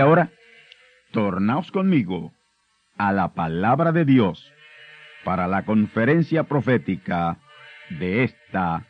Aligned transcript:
Y 0.00 0.02
ahora, 0.02 0.30
tornaos 1.10 1.70
conmigo 1.70 2.32
a 2.96 3.12
la 3.12 3.34
palabra 3.34 3.92
de 3.92 4.06
Dios 4.06 4.50
para 5.24 5.46
la 5.46 5.66
conferencia 5.66 6.44
profética 6.44 7.36
de 7.90 8.24
esta 8.24 8.86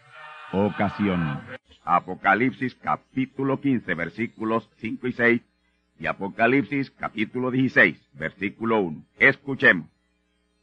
ocasión. 0.53 1.41
Apocalipsis 1.83 2.77
capítulo 2.77 3.61
15 3.61 3.93
versículos 3.93 4.71
5 4.77 5.09
y 5.09 5.13
6 5.13 5.43
y 5.99 6.07
Apocalipsis 6.07 6.93
capítulo 6.93 7.51
16 7.51 8.11
versículo 8.13 8.79
1. 8.79 9.03
Escuchemos. 9.19 9.89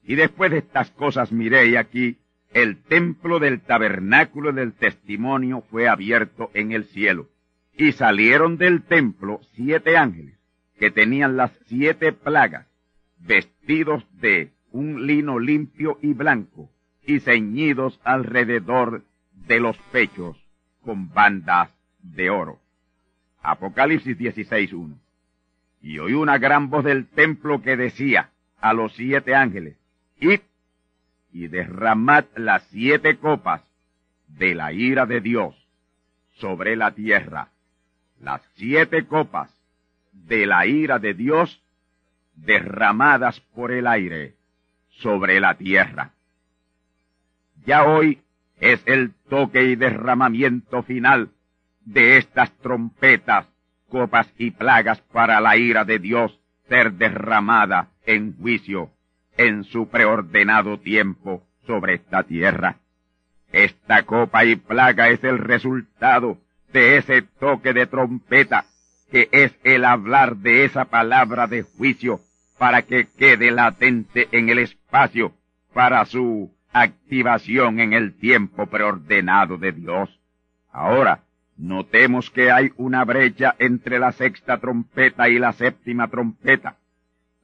Y 0.02 0.16
después 0.16 0.50
de 0.52 0.60
estas 0.60 0.92
cosas 0.92 1.34
miré 1.34 1.68
y 1.68 1.76
aquí 1.76 2.20
el 2.54 2.82
templo 2.84 3.40
del 3.40 3.60
tabernáculo 3.60 4.54
del 4.54 4.72
testimonio 4.72 5.66
fue 5.70 5.90
abierto 5.90 6.52
en 6.54 6.72
el 6.72 6.86
cielo 6.86 7.28
y 7.74 7.92
salieron 7.92 8.58
del 8.58 8.84
templo 8.84 9.42
siete 9.54 9.98
ángeles 9.98 10.37
que 10.80 10.92
tenían 10.92 11.38
las 11.38 11.52
siete 11.68 12.12
plagas, 12.12 12.68
vestidos 13.20 14.06
de 14.20 14.52
un 14.72 15.08
lino 15.08 15.40
limpio 15.40 15.98
y 16.02 16.14
blanco, 16.14 16.70
y 17.06 17.20
ceñidos 17.20 18.00
alrededor 18.04 19.04
de 19.48 19.60
los 19.60 19.78
pechos 19.92 20.38
con 20.82 21.14
bandas 21.14 21.74
de 22.02 22.30
oro. 22.30 22.60
Apocalipsis 23.42 24.18
16.1. 24.18 24.98
Y 25.82 26.00
oí 26.00 26.14
una 26.14 26.38
gran 26.38 26.70
voz 26.70 26.84
del 26.84 27.08
templo 27.08 27.62
que 27.62 27.78
decía 27.78 28.30
a 28.60 28.74
los 28.74 28.94
siete 28.94 29.36
ángeles, 29.36 29.78
id 30.20 30.42
y 31.32 31.48
derramad 31.48 32.26
las 32.36 32.64
siete 32.72 33.18
copas 33.18 33.62
de 34.28 34.56
la 34.56 34.74
ira 34.74 35.06
de 35.06 35.22
Dios 35.22 35.56
sobre 36.36 36.76
la 36.76 36.92
tierra 36.92 37.50
las 38.20 38.42
siete 38.56 39.06
copas 39.06 39.52
de 40.26 40.46
la 40.46 40.66
ira 40.66 41.00
de 41.00 41.14
Dios 41.14 41.62
derramadas 42.36 43.40
por 43.54 43.72
el 43.72 43.88
aire 43.88 44.36
sobre 44.90 45.40
la 45.40 45.56
tierra. 45.56 46.12
Ya 47.66 47.84
hoy 47.84 48.22
es 48.60 48.82
el 48.86 49.14
toque 49.30 49.64
y 49.64 49.76
derramamiento 49.76 50.84
final 50.84 51.30
de 51.86 52.18
estas 52.18 52.52
trompetas, 52.60 53.48
copas 53.90 54.32
y 54.38 54.52
plagas 54.52 55.02
para 55.02 55.40
la 55.40 55.58
ira 55.58 55.86
de 55.86 56.00
Dios 56.00 56.40
ser 56.68 56.94
derramada 56.94 57.90
en 58.06 58.36
juicio 58.38 58.92
en 59.38 59.64
su 59.64 59.88
preordenado 59.90 60.80
tiempo 60.80 61.44
sobre 61.66 61.96
esta 61.96 62.24
tierra. 62.24 62.78
Esta 63.52 64.04
copa 64.04 64.46
y 64.46 64.56
plaga 64.56 65.10
es 65.10 65.24
el 65.24 65.38
resultado 65.38 66.38
de 66.74 66.98
ese 66.98 67.22
toque 67.22 67.74
de 67.74 67.86
trompeta, 67.88 68.66
que 69.12 69.30
es 69.32 69.56
el 69.64 69.86
hablar 69.86 70.38
de 70.38 70.66
esa 70.66 70.86
palabra 70.86 71.48
de 71.48 71.64
juicio 71.64 72.22
para 72.58 72.82
que 72.84 73.08
quede 73.08 73.52
latente 73.52 74.28
en 74.32 74.50
el 74.50 74.60
espacio 74.60 75.34
para 75.74 76.04
su 76.06 76.52
activación 76.74 77.80
en 77.80 77.94
el 77.94 78.18
tiempo 78.18 78.66
preordenado 78.68 79.58
de 79.58 79.72
Dios. 79.72 80.20
Ahora, 80.72 81.24
notemos 81.58 82.30
que 82.30 82.52
hay 82.52 82.72
una 82.78 83.04
brecha 83.06 83.56
entre 83.60 84.00
la 84.00 84.12
sexta 84.12 84.58
trompeta 84.58 85.30
y 85.30 85.40
la 85.40 85.54
séptima 85.54 86.08
trompeta. 86.08 86.78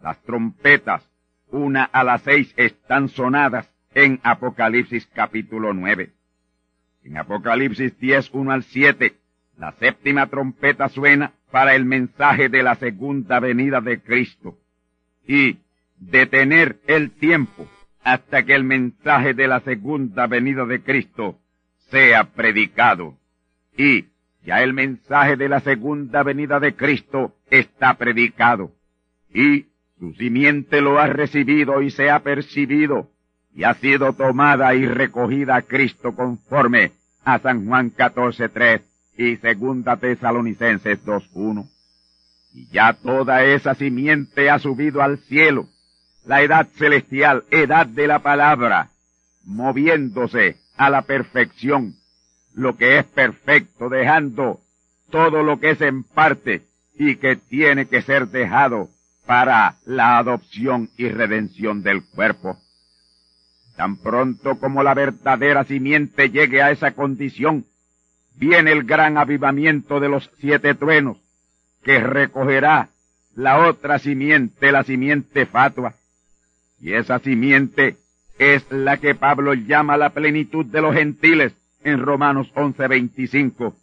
Las 0.01 0.21
trompetas, 0.23 1.07
una 1.49 1.83
a 1.83 2.03
las 2.03 2.21
seis, 2.23 2.53
están 2.57 3.09
sonadas 3.09 3.71
en 3.93 4.19
Apocalipsis 4.23 5.07
capítulo 5.13 5.73
nueve. 5.73 6.11
En 7.03 7.17
Apocalipsis 7.17 7.97
10, 7.99 8.29
1 8.31 8.51
al 8.51 8.63
7, 8.63 9.17
la 9.57 9.71
séptima 9.73 10.27
trompeta 10.27 10.89
suena 10.89 11.33
para 11.51 11.75
el 11.75 11.85
mensaje 11.85 12.49
de 12.49 12.63
la 12.63 12.75
segunda 12.75 13.39
venida 13.39 13.81
de 13.81 14.01
Cristo 14.01 14.57
y 15.27 15.57
detener 15.97 16.79
el 16.87 17.11
tiempo 17.11 17.67
hasta 18.03 18.43
que 18.43 18.55
el 18.55 18.63
mensaje 18.63 19.33
de 19.33 19.47
la 19.47 19.61
segunda 19.61 20.27
venida 20.27 20.65
de 20.65 20.81
Cristo 20.81 21.39
sea 21.89 22.25
predicado. 22.25 23.15
Y 23.77 24.05
ya 24.45 24.61
el 24.61 24.73
mensaje 24.73 25.37
de 25.37 25.47
la 25.47 25.61
segunda 25.61 26.23
venida 26.23 26.59
de 26.59 26.75
Cristo 26.75 27.33
está 27.49 27.93
predicado. 27.93 28.71
Y 29.33 29.67
su 29.99 30.13
simiente 30.15 30.81
lo 30.81 30.99
ha 30.99 31.07
recibido 31.07 31.81
y 31.81 31.91
se 31.91 32.09
ha 32.09 32.19
percibido 32.19 33.09
y 33.55 33.63
ha 33.63 33.75
sido 33.75 34.13
tomada 34.13 34.73
y 34.75 34.85
recogida 34.85 35.55
a 35.55 35.61
Cristo 35.61 36.15
conforme 36.15 36.91
a 37.23 37.39
San 37.39 37.67
Juan 37.67 37.91
14.3 37.91 38.81
y 39.17 39.37
segunda 39.37 39.97
Tesalonicenses 39.97 41.03
2.1. 41.05 41.67
Y 42.53 42.67
ya 42.67 42.93
toda 42.93 43.43
esa 43.43 43.75
simiente 43.75 44.49
ha 44.49 44.59
subido 44.59 45.01
al 45.01 45.17
cielo, 45.19 45.67
la 46.25 46.41
edad 46.41 46.67
celestial, 46.75 47.43
edad 47.51 47.87
de 47.87 48.07
la 48.07 48.19
palabra, 48.19 48.89
moviéndose 49.43 50.57
a 50.77 50.89
la 50.89 51.03
perfección, 51.03 51.95
lo 52.53 52.77
que 52.77 52.99
es 52.99 53.05
perfecto, 53.05 53.89
dejando 53.89 54.59
todo 55.09 55.43
lo 55.43 55.59
que 55.59 55.71
es 55.71 55.81
en 55.81 56.03
parte 56.03 56.63
y 56.95 57.15
que 57.15 57.35
tiene 57.35 57.87
que 57.87 58.01
ser 58.01 58.27
dejado 58.27 58.89
para 59.25 59.77
la 59.85 60.17
adopción 60.17 60.89
y 60.97 61.07
redención 61.09 61.81
del 61.81 62.03
cuerpo. 62.03 62.57
Tan 63.75 63.97
pronto 63.97 64.59
como 64.59 64.83
la 64.83 64.93
verdadera 64.93 65.63
simiente 65.63 66.29
llegue 66.29 66.61
a 66.61 66.71
esa 66.71 66.91
condición, 66.91 67.65
viene 68.35 68.71
el 68.71 68.83
gran 68.83 69.17
avivamiento 69.17 69.99
de 69.99 70.09
los 70.09 70.31
siete 70.39 70.75
truenos, 70.75 71.17
que 71.83 71.99
recogerá 71.99 72.89
la 73.35 73.67
otra 73.67 73.99
simiente, 73.99 74.71
la 74.71 74.83
simiente 74.83 75.45
fatua. 75.45 75.95
Y 76.79 76.93
esa 76.93 77.19
simiente 77.19 77.97
es 78.37 78.65
la 78.71 78.97
que 78.97 79.15
Pablo 79.15 79.53
llama 79.53 79.97
la 79.97 80.09
plenitud 80.11 80.65
de 80.65 80.81
los 80.81 80.95
gentiles 80.95 81.53
en 81.83 81.99
Romanos 81.99 82.51
11:25 82.55 83.75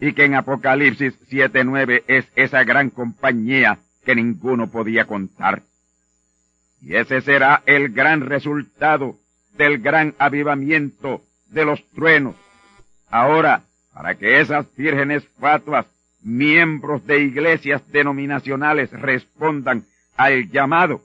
y 0.00 0.12
que 0.12 0.24
en 0.24 0.34
Apocalipsis 0.34 1.14
7:9 1.28 2.04
es 2.06 2.26
esa 2.36 2.64
gran 2.64 2.90
compañía 2.90 3.78
que 4.04 4.14
ninguno 4.14 4.70
podía 4.70 5.06
contar. 5.06 5.62
Y 6.80 6.94
ese 6.94 7.20
será 7.20 7.62
el 7.66 7.90
gran 7.90 8.20
resultado 8.20 9.18
del 9.56 9.78
gran 9.78 10.14
avivamiento 10.18 11.22
de 11.48 11.64
los 11.64 11.84
truenos. 11.90 12.36
Ahora, 13.10 13.64
para 13.98 14.14
que 14.14 14.38
esas 14.38 14.64
vírgenes 14.76 15.26
fatuas, 15.40 15.84
miembros 16.22 17.04
de 17.04 17.18
iglesias 17.18 17.82
denominacionales, 17.90 18.92
respondan 18.92 19.86
al 20.16 20.48
llamado, 20.52 21.02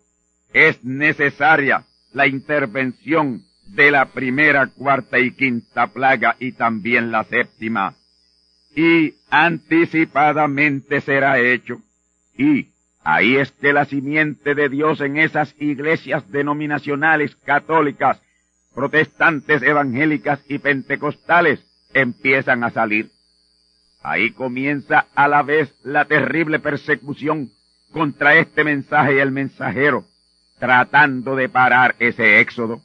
es 0.54 0.84
necesaria 0.84 1.86
la 2.12 2.28
intervención 2.28 3.42
de 3.66 3.90
la 3.90 4.06
primera, 4.06 4.68
cuarta 4.68 5.18
y 5.18 5.32
quinta 5.32 5.88
plaga 5.88 6.36
y 6.38 6.52
también 6.52 7.12
la 7.12 7.24
séptima. 7.24 7.96
Y 8.76 9.16
anticipadamente 9.32 11.02
será 11.02 11.40
hecho. 11.40 11.82
Y 12.38 12.68
ahí 13.04 13.38
es 13.38 13.52
que 13.54 13.74
la 13.74 13.86
simiente 13.86 14.54
de 14.54 14.70
Dios 14.70 15.02
en 15.02 15.18
esas 15.18 15.56
iglesias 15.60 16.32
denominacionales 16.32 17.36
católicas, 17.38 18.22
protestantes, 18.76 19.64
evangélicas 19.64 20.46
y 20.48 20.60
pentecostales 20.60 21.66
empiezan 21.94 22.64
a 22.64 22.72
salir. 22.72 23.12
Ahí 24.02 24.32
comienza 24.32 25.08
a 25.16 25.28
la 25.28 25.44
vez 25.44 25.74
la 25.84 26.06
terrible 26.06 26.60
persecución 26.60 27.52
contra 27.92 28.36
este 28.36 28.64
mensaje 28.64 29.16
y 29.16 29.20
el 29.20 29.32
mensajero, 29.32 30.06
tratando 30.60 31.36
de 31.36 31.48
parar 31.48 31.96
ese 32.00 32.40
éxodo. 32.40 32.82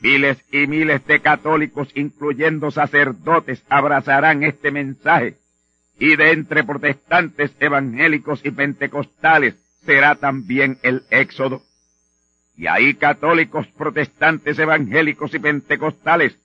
Miles 0.00 0.38
y 0.52 0.68
miles 0.68 1.04
de 1.06 1.20
católicos, 1.20 1.88
incluyendo 1.94 2.70
sacerdotes, 2.70 3.64
abrazarán 3.68 4.44
este 4.44 4.70
mensaje, 4.70 5.36
y 5.98 6.14
de 6.14 6.30
entre 6.30 6.62
protestantes, 6.62 7.50
evangélicos 7.58 8.40
y 8.44 8.52
pentecostales 8.52 9.56
será 9.84 10.14
también 10.14 10.78
el 10.82 11.02
éxodo. 11.10 11.62
Y 12.56 12.66
ahí 12.66 12.94
católicos, 12.94 13.66
protestantes, 13.76 14.58
evangélicos 14.58 15.34
y 15.34 15.38
pentecostales 15.40 16.38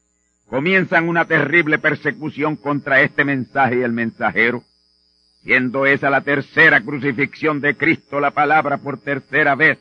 comienzan 0.48 1.10
una 1.10 1.26
terrible 1.26 1.80
persecución 1.80 2.56
contra 2.56 3.02
este 3.02 3.24
mensaje 3.24 3.80
y 3.80 3.82
el 3.82 3.92
mensajero, 3.92 4.64
siendo 5.44 5.86
esa 5.86 6.10
la 6.10 6.22
tercera 6.22 6.82
crucifixión 6.82 7.60
de 7.62 7.76
Cristo, 7.76 8.20
la 8.20 8.32
palabra 8.32 8.78
por 8.78 9.00
tercera 9.00 9.56
vez, 9.56 9.80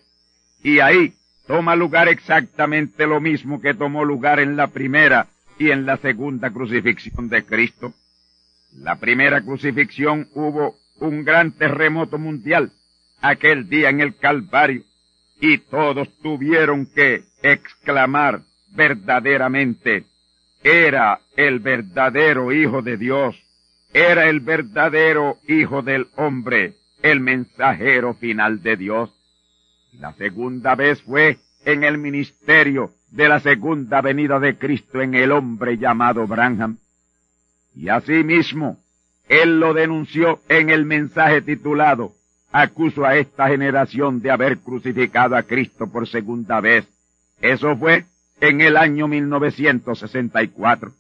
y 0.62 0.81
ahí 0.81 1.14
toma 1.47 1.76
lugar 1.76 2.09
exactamente 2.09 3.06
lo 3.06 3.20
mismo 3.20 3.61
que 3.61 3.75
tomó 3.75 4.05
lugar 4.05 4.41
en 4.41 4.56
la 4.56 4.69
primera 4.69 5.29
y 5.59 5.70
en 5.70 5.87
la 5.87 5.97
segunda 5.99 6.50
crucifixión 6.50 7.29
de 7.29 7.44
Cristo. 7.44 7.93
La 8.73 8.97
primera 8.97 9.43
crucifixión 9.43 10.29
hubo 10.35 10.76
un 10.99 11.25
gran 11.25 11.53
terremoto 11.53 12.19
mundial 12.19 12.73
aquel 13.20 13.69
día 13.69 13.91
en 13.91 14.00
el 14.00 14.17
Calvario 14.17 14.82
y 15.41 15.59
todos 15.59 16.09
tuvieron 16.23 16.87
que 16.87 17.25
exclamar 17.43 18.43
verdaderamente, 18.70 20.05
era 20.62 21.20
el 21.37 21.59
verdadero 21.59 22.53
Hijo 22.53 22.82
de 22.82 22.97
Dios, 22.97 23.37
era 23.93 24.29
el 24.29 24.41
verdadero 24.41 25.38
Hijo 25.49 25.82
del 25.82 26.09
hombre, 26.17 26.75
el 27.03 27.20
mensajero 27.20 28.14
final 28.14 28.62
de 28.62 28.76
Dios. 28.76 29.11
La 29.99 30.12
segunda 30.14 30.75
vez 30.75 31.03
fue 31.03 31.38
en 31.64 31.85
el 31.85 31.99
ministerio 31.99 32.93
de 33.11 33.29
la 33.29 33.41
segunda 33.41 34.00
venida 34.00 34.41
de 34.41 34.56
Cristo 34.56 35.00
en 35.03 35.14
el 35.14 35.32
hombre 35.32 35.76
llamado 35.76 36.26
Branham. 36.26 36.79
Y 37.75 37.88
asimismo, 37.88 38.79
él 39.29 39.61
lo 39.61 39.75
denunció 39.75 40.41
en 40.49 40.70
el 40.70 40.85
mensaje 40.85 41.43
titulado 41.43 42.12
Acuso 42.55 43.06
a 43.06 43.17
esta 43.17 43.49
generación 43.49 44.20
de 44.20 44.31
haber 44.31 44.59
crucificado 44.59 45.37
a 45.37 45.43
Cristo 45.43 45.91
por 45.91 46.06
segunda 46.06 46.61
vez. 46.61 46.87
Eso 47.41 47.76
fue 47.79 48.05
en 48.42 48.60
el 48.60 48.76
año 48.76 49.08
1964. 49.08 50.92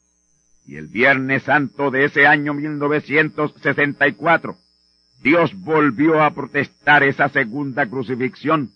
Y 0.64 0.76
el 0.76 0.86
Viernes 0.86 1.42
Santo 1.42 1.90
de 1.90 2.04
ese 2.04 2.26
año 2.26 2.54
1964, 2.54 4.56
Dios 5.22 5.52
volvió 5.56 6.22
a 6.22 6.30
protestar 6.30 7.02
esa 7.02 7.28
segunda 7.28 7.84
crucifixión 7.86 8.70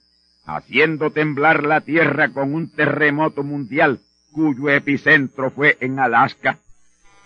haciendo 0.45 1.11
temblar 1.11 1.65
la 1.65 1.81
tierra 1.81 2.33
con 2.33 2.55
un 2.55 2.71
terremoto 2.71 3.45
mundial 3.45 4.01
cuyo 4.33 4.69
epicentro 4.69 5.51
fue 5.51 5.77
en 5.81 6.01
Alaska. 6.01 6.59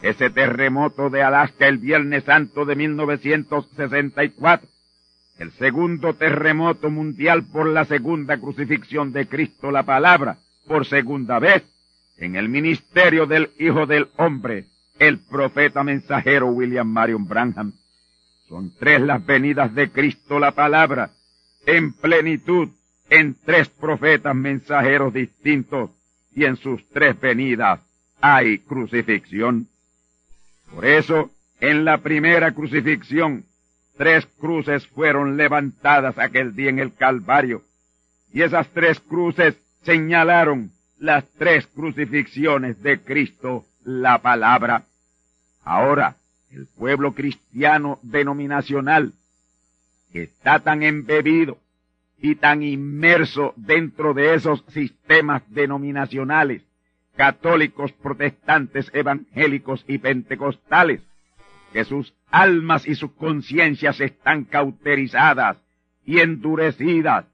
Ese 0.02 0.30
terremoto 0.30 1.10
de 1.10 1.22
Alaska 1.22 1.68
el 1.68 1.78
Viernes 1.78 2.24
Santo 2.24 2.66
de 2.66 2.76
1964, 2.76 4.68
el 5.38 5.52
segundo 5.52 6.14
terremoto 6.14 6.90
mundial 6.90 7.44
por 7.44 7.66
la 7.66 7.86
segunda 7.86 8.38
crucifixión 8.38 9.12
de 9.12 9.26
Cristo 9.26 9.70
la 9.70 9.84
palabra, 9.84 10.38
por 10.66 10.86
segunda 10.86 11.38
vez, 11.38 11.64
en 12.16 12.36
el 12.36 12.48
ministerio 12.48 13.26
del 13.26 13.50
Hijo 13.58 13.86
del 13.86 14.08
Hombre, 14.16 14.66
el 14.98 15.18
profeta 15.18 15.82
mensajero 15.82 16.48
William 16.48 16.86
Marion 16.86 17.26
Branham. 17.26 17.72
Son 18.48 18.72
tres 18.78 19.00
las 19.00 19.24
venidas 19.24 19.74
de 19.74 19.90
Cristo 19.90 20.38
la 20.38 20.52
palabra, 20.52 21.12
en 21.66 21.92
plenitud 21.92 22.68
en 23.08 23.36
tres 23.44 23.68
profetas 23.68 24.34
mensajeros 24.34 25.12
distintos 25.12 25.90
y 26.34 26.44
en 26.44 26.56
sus 26.56 26.88
tres 26.90 27.18
venidas 27.20 27.80
hay 28.20 28.58
crucifixión. 28.58 29.68
Por 30.72 30.86
eso, 30.86 31.30
en 31.60 31.84
la 31.84 31.98
primera 31.98 32.52
crucifixión, 32.52 33.44
tres 33.96 34.26
cruces 34.38 34.86
fueron 34.88 35.36
levantadas 35.36 36.18
aquel 36.18 36.54
día 36.54 36.70
en 36.70 36.78
el 36.78 36.94
Calvario, 36.94 37.62
y 38.32 38.42
esas 38.42 38.68
tres 38.68 39.00
cruces 39.00 39.56
señalaron 39.82 40.70
las 40.98 41.24
tres 41.38 41.66
crucifixiones 41.66 42.82
de 42.82 43.00
Cristo, 43.00 43.64
la 43.84 44.18
palabra. 44.18 44.84
Ahora, 45.64 46.16
el 46.50 46.66
pueblo 46.66 47.14
cristiano 47.14 47.98
denominacional 48.02 49.12
está 50.12 50.60
tan 50.60 50.82
embebido 50.82 51.58
y 52.18 52.34
tan 52.34 52.62
inmerso 52.62 53.54
dentro 53.56 54.12
de 54.12 54.34
esos 54.34 54.64
sistemas 54.68 55.42
denominacionales, 55.48 56.62
católicos, 57.16 57.92
protestantes, 57.92 58.90
evangélicos 58.92 59.84
y 59.88 59.98
pentecostales, 59.98 61.00
que 61.72 61.84
sus 61.84 62.12
almas 62.30 62.86
y 62.86 62.94
sus 62.94 63.12
conciencias 63.12 64.00
están 64.00 64.44
cauterizadas 64.44 65.56
y 66.04 66.18
endurecidas, 66.18 67.24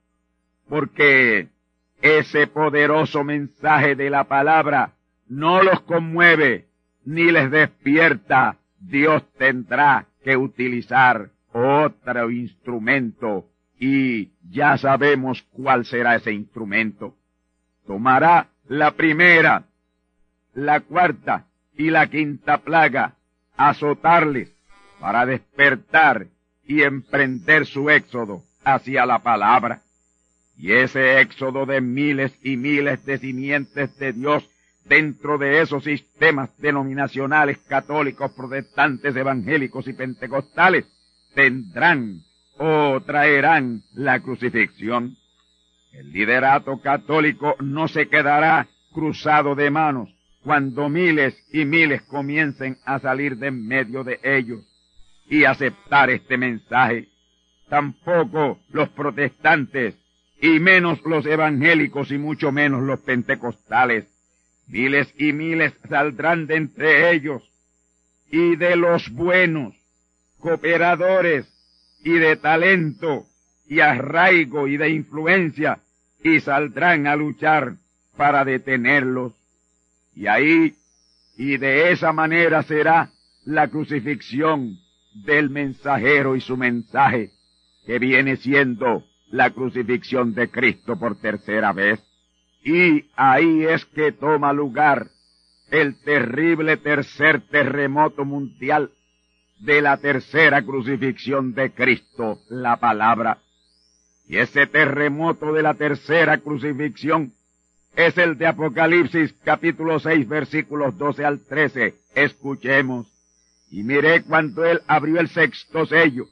porque 0.69 1.49
ese 2.01 2.47
poderoso 2.47 3.25
mensaje 3.25 3.95
de 3.95 4.11
la 4.11 4.25
palabra 4.25 4.93
no 5.29 5.63
los 5.63 5.81
conmueve 5.81 6.67
ni 7.05 7.31
les 7.31 7.51
despierta, 7.51 8.57
Dios 8.79 9.23
tendrá 9.39 10.07
que 10.25 10.37
utilizar 10.37 11.31
otro 11.53 12.31
instrumento 12.31 13.47
y 13.79 14.31
ya 14.51 14.77
sabemos 14.77 15.43
cuál 15.53 15.85
será 15.87 16.17
ese 16.17 16.33
instrumento. 16.33 17.15
Tomará 17.87 18.49
la 18.69 18.93
primera, 18.93 19.65
la 20.55 20.81
cuarta 20.81 21.47
y 21.77 21.91
la 21.91 22.09
quinta 22.09 22.59
plaga, 22.59 23.15
azotarles 23.57 24.53
para 24.99 25.27
despertar 25.27 26.27
y 26.67 26.83
emprender 26.83 27.67
su 27.67 27.91
éxodo 27.91 28.43
hacia 28.65 29.07
la 29.07 29.21
palabra. 29.21 29.83
Y 30.57 30.73
ese 30.73 31.21
éxodo 31.21 31.67
de 31.67 31.81
miles 31.81 32.33
y 32.43 32.57
miles 32.57 33.05
de 33.05 33.19
simientes 33.19 33.97
de 33.99 34.13
Dios 34.13 34.49
dentro 34.89 35.37
de 35.39 35.61
esos 35.61 35.85
sistemas 35.85 36.51
denominacionales 36.59 37.59
católicos, 37.69 38.33
protestantes, 38.33 39.15
evangélicos 39.17 39.87
y 39.89 39.93
pentecostales 39.93 40.87
tendrán 41.35 42.23
o 42.59 43.01
traerán 43.03 43.83
la 43.95 44.21
crucifixión. 44.21 45.17
El 45.93 46.13
liderato 46.13 46.81
católico 46.81 47.57
no 47.61 47.89
se 47.89 48.09
quedará 48.09 48.69
cruzado 48.93 49.55
de 49.55 49.71
manos 49.71 50.09
cuando 50.43 50.89
miles 50.89 51.37
y 51.53 51.65
miles 51.65 52.03
comiencen 52.03 52.79
a 52.85 52.99
salir 53.01 53.37
de 53.37 53.49
en 53.49 53.67
medio 53.67 54.05
de 54.05 54.21
ellos 54.23 54.65
y 55.29 55.45
aceptar 55.45 56.09
este 56.09 56.39
mensaje. 56.39 57.09
Tampoco 57.69 58.61
los 58.71 58.89
protestantes 58.91 59.97
y 60.41 60.61
menos 60.61 61.01
los 61.05 61.27
evangélicos 61.27 62.11
y 62.11 62.19
mucho 62.19 62.53
menos 62.53 62.83
los 62.83 63.01
pentecostales. 63.01 64.07
Miles 64.67 65.13
y 65.19 65.33
miles 65.33 65.73
saldrán 65.89 66.47
de 66.47 66.57
entre 66.57 67.13
ellos 67.13 67.43
y 68.31 68.57
de 68.57 68.77
los 68.77 69.11
buenos, 69.11 69.75
cooperadores, 70.39 71.47
y 72.07 72.19
de 72.19 72.37
talento 72.37 73.27
y 73.67 73.81
arraigo 73.81 74.69
y 74.69 74.77
de 74.77 74.91
influencia 74.91 75.81
y 76.23 76.41
saldrán 76.41 77.07
a 77.09 77.17
luchar 77.17 77.75
para 78.17 78.45
detenerlos. 78.45 79.33
Y 80.15 80.29
ahí 80.29 80.77
Y 81.37 81.59
de 81.59 81.93
esa 81.93 82.13
manera 82.13 82.63
será 82.63 83.11
la 83.45 83.69
crucifixión 83.69 84.79
del 85.27 85.51
mensajero 85.51 86.35
y 86.35 86.41
su 86.41 86.57
mensaje, 86.57 87.33
que 87.85 87.99
viene 87.99 88.37
siendo 88.37 89.05
la 89.31 89.51
crucifixión 89.51 90.35
de 90.35 90.51
Cristo 90.51 90.99
por 90.99 91.17
tercera 91.17 91.73
vez. 91.73 92.03
Y 92.65 93.11
ahí 93.17 93.65
es 93.65 93.85
que 93.87 94.13
toma 94.13 94.53
lugar 94.53 95.09
el 95.71 95.97
terrible 96.03 96.77
tercer 96.77 97.43
terremoto 97.49 98.25
mundial 98.25 98.91
de 99.61 99.83
la 99.83 99.97
tercera 99.97 100.63
crucifixión 100.63 101.55
de 101.55 101.73
Cristo, 101.73 102.41
la 102.49 102.77
palabra. 102.77 103.39
Y 104.29 104.39
ese 104.39 104.67
terremoto 104.67 105.53
de 105.53 105.63
la 105.63 105.75
tercera 105.75 106.39
crucifixión 106.39 107.33
es 107.95 108.19
el 108.19 108.37
de 108.37 108.47
Apocalipsis 108.47 109.33
capítulo 109.45 109.99
6 109.99 110.29
versículos 110.29 110.99
12 110.99 111.25
al 111.25 111.41
13. 111.41 111.95
Escuchemos. 112.15 113.07
Y 113.71 113.83
miré 113.83 114.23
cuando 114.23 114.65
él 114.65 114.81
abrió 114.87 115.19
el 115.19 115.29
sexto 115.29 115.87
sello. 115.87 116.27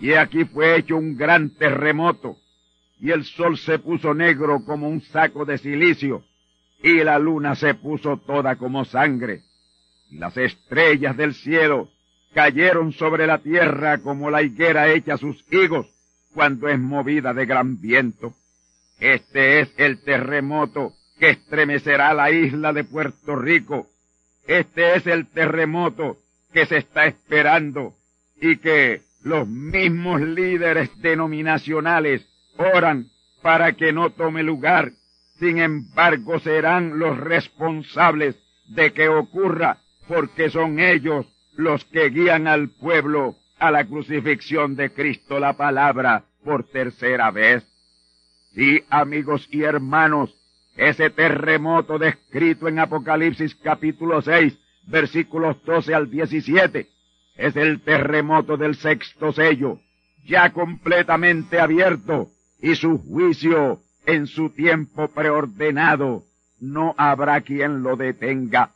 Y 0.00 0.14
aquí 0.14 0.44
fue 0.44 0.76
hecho 0.76 0.96
un 0.96 1.16
gran 1.16 1.50
terremoto. 1.50 2.36
Y 3.00 3.10
el 3.10 3.24
sol 3.24 3.58
se 3.58 3.78
puso 3.78 4.14
negro 4.14 4.64
como 4.64 4.88
un 4.88 5.00
saco 5.00 5.44
de 5.44 5.58
silicio. 5.58 6.24
Y 6.82 7.04
la 7.04 7.18
luna 7.18 7.54
se 7.54 7.74
puso 7.74 8.16
toda 8.18 8.56
como 8.56 8.84
sangre. 8.84 9.42
Y 10.10 10.18
las 10.18 10.36
estrellas 10.36 11.16
del 11.16 11.34
cielo 11.34 11.88
cayeron 12.34 12.92
sobre 12.92 13.26
la 13.26 13.38
tierra 13.38 13.98
como 13.98 14.30
la 14.30 14.42
higuera 14.42 14.92
echa 14.92 15.16
sus 15.16 15.44
higos 15.50 15.86
cuando 16.34 16.68
es 16.68 16.78
movida 16.78 17.34
de 17.34 17.46
gran 17.46 17.80
viento. 17.80 18.34
Este 18.98 19.60
es 19.60 19.72
el 19.76 20.02
terremoto 20.02 20.94
que 21.18 21.30
estremecerá 21.30 22.14
la 22.14 22.30
isla 22.30 22.72
de 22.72 22.84
Puerto 22.84 23.36
Rico. 23.36 23.88
Este 24.46 24.96
es 24.96 25.06
el 25.06 25.26
terremoto 25.26 26.16
que 26.52 26.66
se 26.66 26.78
está 26.78 27.06
esperando 27.06 27.94
y 28.40 28.56
que 28.56 29.02
los 29.22 29.46
mismos 29.46 30.20
líderes 30.20 30.90
denominacionales 31.00 32.26
oran 32.56 33.06
para 33.40 33.72
que 33.72 33.92
no 33.92 34.10
tome 34.10 34.42
lugar. 34.42 34.92
Sin 35.38 35.58
embargo, 35.58 36.38
serán 36.40 36.98
los 36.98 37.16
responsables 37.18 38.36
de 38.68 38.92
que 38.92 39.08
ocurra 39.08 39.78
porque 40.08 40.50
son 40.50 40.78
ellos 40.78 41.26
los 41.56 41.84
que 41.86 42.10
guían 42.10 42.46
al 42.46 42.68
pueblo 42.68 43.36
a 43.58 43.70
la 43.70 43.84
crucifixión 43.84 44.74
de 44.76 44.92
Cristo 44.92 45.38
la 45.38 45.54
palabra 45.54 46.24
por 46.44 46.64
tercera 46.64 47.30
vez. 47.30 47.64
Sí, 48.54 48.82
amigos 48.90 49.48
y 49.50 49.62
hermanos, 49.62 50.34
ese 50.76 51.10
terremoto 51.10 51.98
descrito 51.98 52.68
en 52.68 52.78
Apocalipsis 52.78 53.54
capítulo 53.54 54.20
6, 54.20 54.58
versículos 54.86 55.62
12 55.64 55.94
al 55.94 56.10
17, 56.10 56.88
es 57.36 57.56
el 57.56 57.80
terremoto 57.80 58.56
del 58.56 58.76
sexto 58.76 59.32
sello, 59.32 59.78
ya 60.24 60.50
completamente 60.50 61.58
abierto, 61.58 62.28
y 62.60 62.74
su 62.76 62.98
juicio 62.98 63.80
en 64.06 64.26
su 64.26 64.50
tiempo 64.50 65.08
preordenado. 65.08 66.24
No 66.60 66.94
habrá 66.96 67.40
quien 67.40 67.82
lo 67.82 67.96
detenga. 67.96 68.70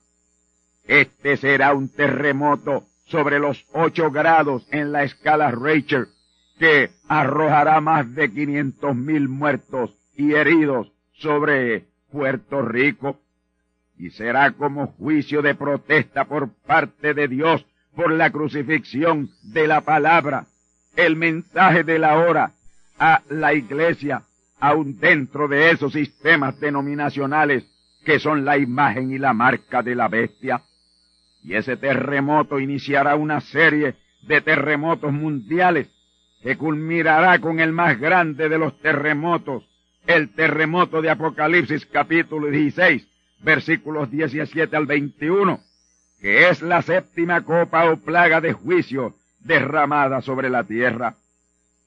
Este 0.85 1.37
será 1.37 1.73
un 1.75 1.89
terremoto 1.89 2.85
sobre 3.07 3.39
los 3.39 3.65
ocho 3.73 4.11
grados 4.11 4.67
en 4.71 4.91
la 4.91 5.05
escala 5.05 5.53
Richter, 5.53 6.09
que 6.59 6.91
arrojará 7.07 7.81
más 7.81 8.13
de 8.15 8.31
quinientos 8.33 8.97
mil 8.97 9.29
muertos 9.29 9.95
y 10.17 10.33
heridos 10.33 10.91
sobre 11.13 11.85
Puerto 12.11 12.63
Rico. 12.63 13.21
Y 13.99 14.11
será 14.11 14.51
como 14.53 14.89
juicio 14.89 15.43
de 15.43 15.55
protesta 15.55 16.25
por 16.25 16.51
parte 16.67 17.15
de 17.15 17.29
Dios 17.29 17.65
por 17.97 18.13
la 18.13 18.31
crucifixión 18.31 19.31
de 19.43 19.67
la 19.67 19.81
palabra, 19.81 20.47
el 20.95 21.17
mensaje 21.17 21.83
de 21.83 21.99
la 21.99 22.19
hora 22.19 22.53
a 22.99 23.23
la 23.31 23.55
iglesia, 23.55 24.23
aun 24.61 25.01
dentro 25.01 25.49
de 25.49 25.71
esos 25.71 25.95
sistemas 25.95 26.61
denominacionales 26.61 27.65
que 28.05 28.21
son 28.21 28.45
la 28.45 28.59
imagen 28.59 29.11
y 29.11 29.19
la 29.19 29.33
marca 29.33 29.83
de 29.83 29.95
la 29.95 30.09
bestia. 30.09 30.63
Y 31.43 31.55
ese 31.55 31.77
terremoto 31.77 32.61
iniciará 32.61 33.17
una 33.17 33.41
serie 33.41 33.95
de 34.23 34.41
terremotos 34.43 35.13
mundiales 35.13 35.89
que 36.43 36.57
culminará 36.57 37.39
con 37.41 37.61
el 37.61 37.73
más 37.73 37.99
grande 37.99 38.49
de 38.49 38.59
los 38.59 38.79
terremotos, 38.81 39.65
el 40.07 40.35
terremoto 40.35 41.01
de 41.01 41.11
Apocalipsis 41.11 41.87
capítulo 41.87 42.49
16, 42.49 43.07
versículos 43.41 44.11
17 44.11 44.77
al 44.77 44.87
21, 44.87 45.61
que 46.27 46.49
es 46.49 46.61
la 46.61 46.83
séptima 46.83 47.43
copa 47.43 47.89
o 47.89 47.99
plaga 47.99 48.41
de 48.41 48.53
juicio 48.53 49.15
derramada 49.39 50.23
sobre 50.23 50.51
la 50.51 50.65
tierra. 50.65 51.15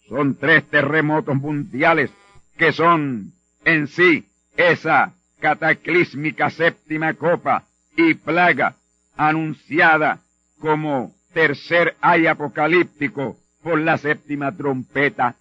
Son 0.07 0.33
tres 0.35 0.63
terremotos 0.69 1.35
mundiales 1.35 2.09
que 2.57 2.71
son 2.71 3.33
en 3.65 3.89
sí 3.89 4.29
esa 4.55 5.11
cataclísmica 5.41 6.49
séptima 6.51 7.15
copa 7.15 7.65
y 7.97 8.13
plaga 8.13 8.75
anunciada 9.17 10.21
como 10.61 11.13
tercer 11.33 11.97
ay 11.99 12.27
apocalíptico 12.27 13.35
por 13.61 13.77
la 13.77 13.97
séptima 13.97 14.55
trompeta. 14.55 15.35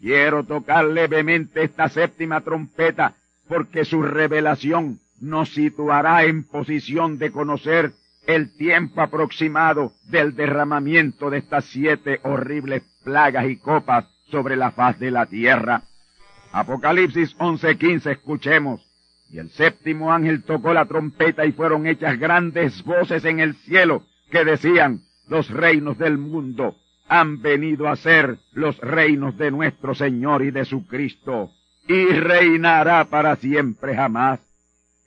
Quiero 0.00 0.44
tocar 0.44 0.86
levemente 0.86 1.62
esta 1.62 1.90
séptima 1.90 2.40
trompeta 2.40 3.16
porque 3.48 3.84
su 3.84 4.00
revelación 4.00 4.98
nos 5.20 5.50
situará 5.50 6.24
en 6.24 6.44
posición 6.44 7.18
de 7.18 7.30
conocer 7.30 7.92
el 8.26 8.54
tiempo 8.56 9.00
aproximado 9.00 9.92
del 10.10 10.34
derramamiento 10.34 11.30
de 11.30 11.38
estas 11.38 11.64
siete 11.66 12.20
horribles 12.24 12.82
plagas 13.02 13.48
y 13.48 13.56
copas 13.56 14.06
sobre 14.30 14.56
la 14.56 14.70
faz 14.70 14.98
de 14.98 15.10
la 15.10 15.26
tierra. 15.26 15.82
Apocalipsis 16.52 17.36
11:15 17.38 18.12
escuchemos. 18.12 18.84
Y 19.30 19.38
el 19.38 19.50
séptimo 19.50 20.12
ángel 20.12 20.42
tocó 20.42 20.72
la 20.72 20.86
trompeta 20.86 21.44
y 21.44 21.52
fueron 21.52 21.86
hechas 21.86 22.18
grandes 22.18 22.82
voces 22.82 23.24
en 23.24 23.40
el 23.40 23.54
cielo 23.56 24.02
que 24.30 24.44
decían, 24.44 25.02
los 25.28 25.50
reinos 25.50 25.98
del 25.98 26.16
mundo 26.16 26.76
han 27.08 27.40
venido 27.40 27.88
a 27.88 27.96
ser 27.96 28.38
los 28.52 28.78
reinos 28.78 29.36
de 29.36 29.50
nuestro 29.50 29.94
Señor 29.94 30.42
y 30.42 30.50
de 30.50 30.64
su 30.64 30.86
Cristo, 30.86 31.50
y 31.86 32.06
reinará 32.06 33.06
para 33.06 33.36
siempre 33.36 33.94
jamás. 33.94 34.40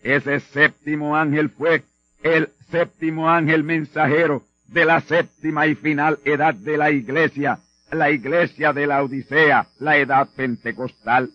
Ese 0.03 0.39
séptimo 0.39 1.15
ángel 1.15 1.49
fue 1.49 1.83
el 2.23 2.49
séptimo 2.69 3.29
ángel 3.29 3.63
mensajero 3.63 4.43
de 4.67 4.85
la 4.85 5.01
séptima 5.01 5.67
y 5.67 5.75
final 5.75 6.19
edad 6.25 6.53
de 6.53 6.77
la 6.77 6.91
iglesia, 6.91 7.59
la 7.91 8.09
iglesia 8.11 8.73
de 8.73 8.87
la 8.87 9.03
Odisea, 9.03 9.67
la 9.79 9.97
edad 9.97 10.29
pentecostal 10.35 11.31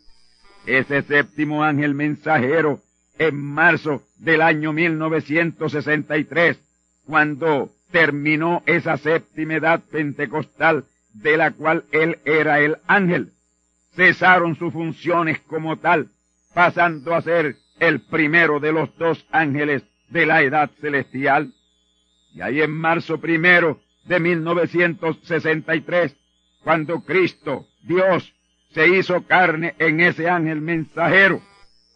ese 0.67 1.03
séptimo 1.03 1.63
ángel 1.63 1.95
mensajero 1.95 2.81
en 3.19 3.37
marzo 3.37 4.03
del 4.19 4.43
año 4.43 4.73
1963, 4.73 6.59
cuando 7.07 7.71
terminó 7.91 8.63
esa 8.67 8.99
séptima 8.99 9.55
edad 9.55 9.81
pentecostal 9.91 10.85
de 11.15 11.37
la 11.37 11.53
cual 11.53 11.85
él 11.93 12.19
era 12.25 12.61
el 12.61 12.77
ángel. 12.87 13.33
Cesaron 13.95 14.57
sus 14.57 14.73
funciones 14.73 15.41
como 15.41 15.79
tal, 15.79 16.09
pasando 16.53 17.15
a 17.15 17.23
ser 17.23 17.57
el 17.79 18.01
primero 18.01 18.61
de 18.61 18.73
los 18.73 18.97
dos 18.97 19.27
ángeles 19.31 19.85
de 20.09 20.27
la 20.27 20.43
edad 20.43 20.71
celestial. 20.81 21.53
Y 22.35 22.41
ahí 22.41 22.61
en 22.61 22.71
marzo 22.71 23.21
primero 23.21 23.81
de 24.05 24.21
1963, 24.21 26.17
cuando 26.63 27.01
Cristo, 27.03 27.67
Dios, 27.83 28.33
se 28.71 28.89
hizo 28.89 29.27
carne 29.27 29.75
en 29.79 30.01
ese 30.01 30.29
ángel 30.29 30.61
mensajero. 30.61 31.41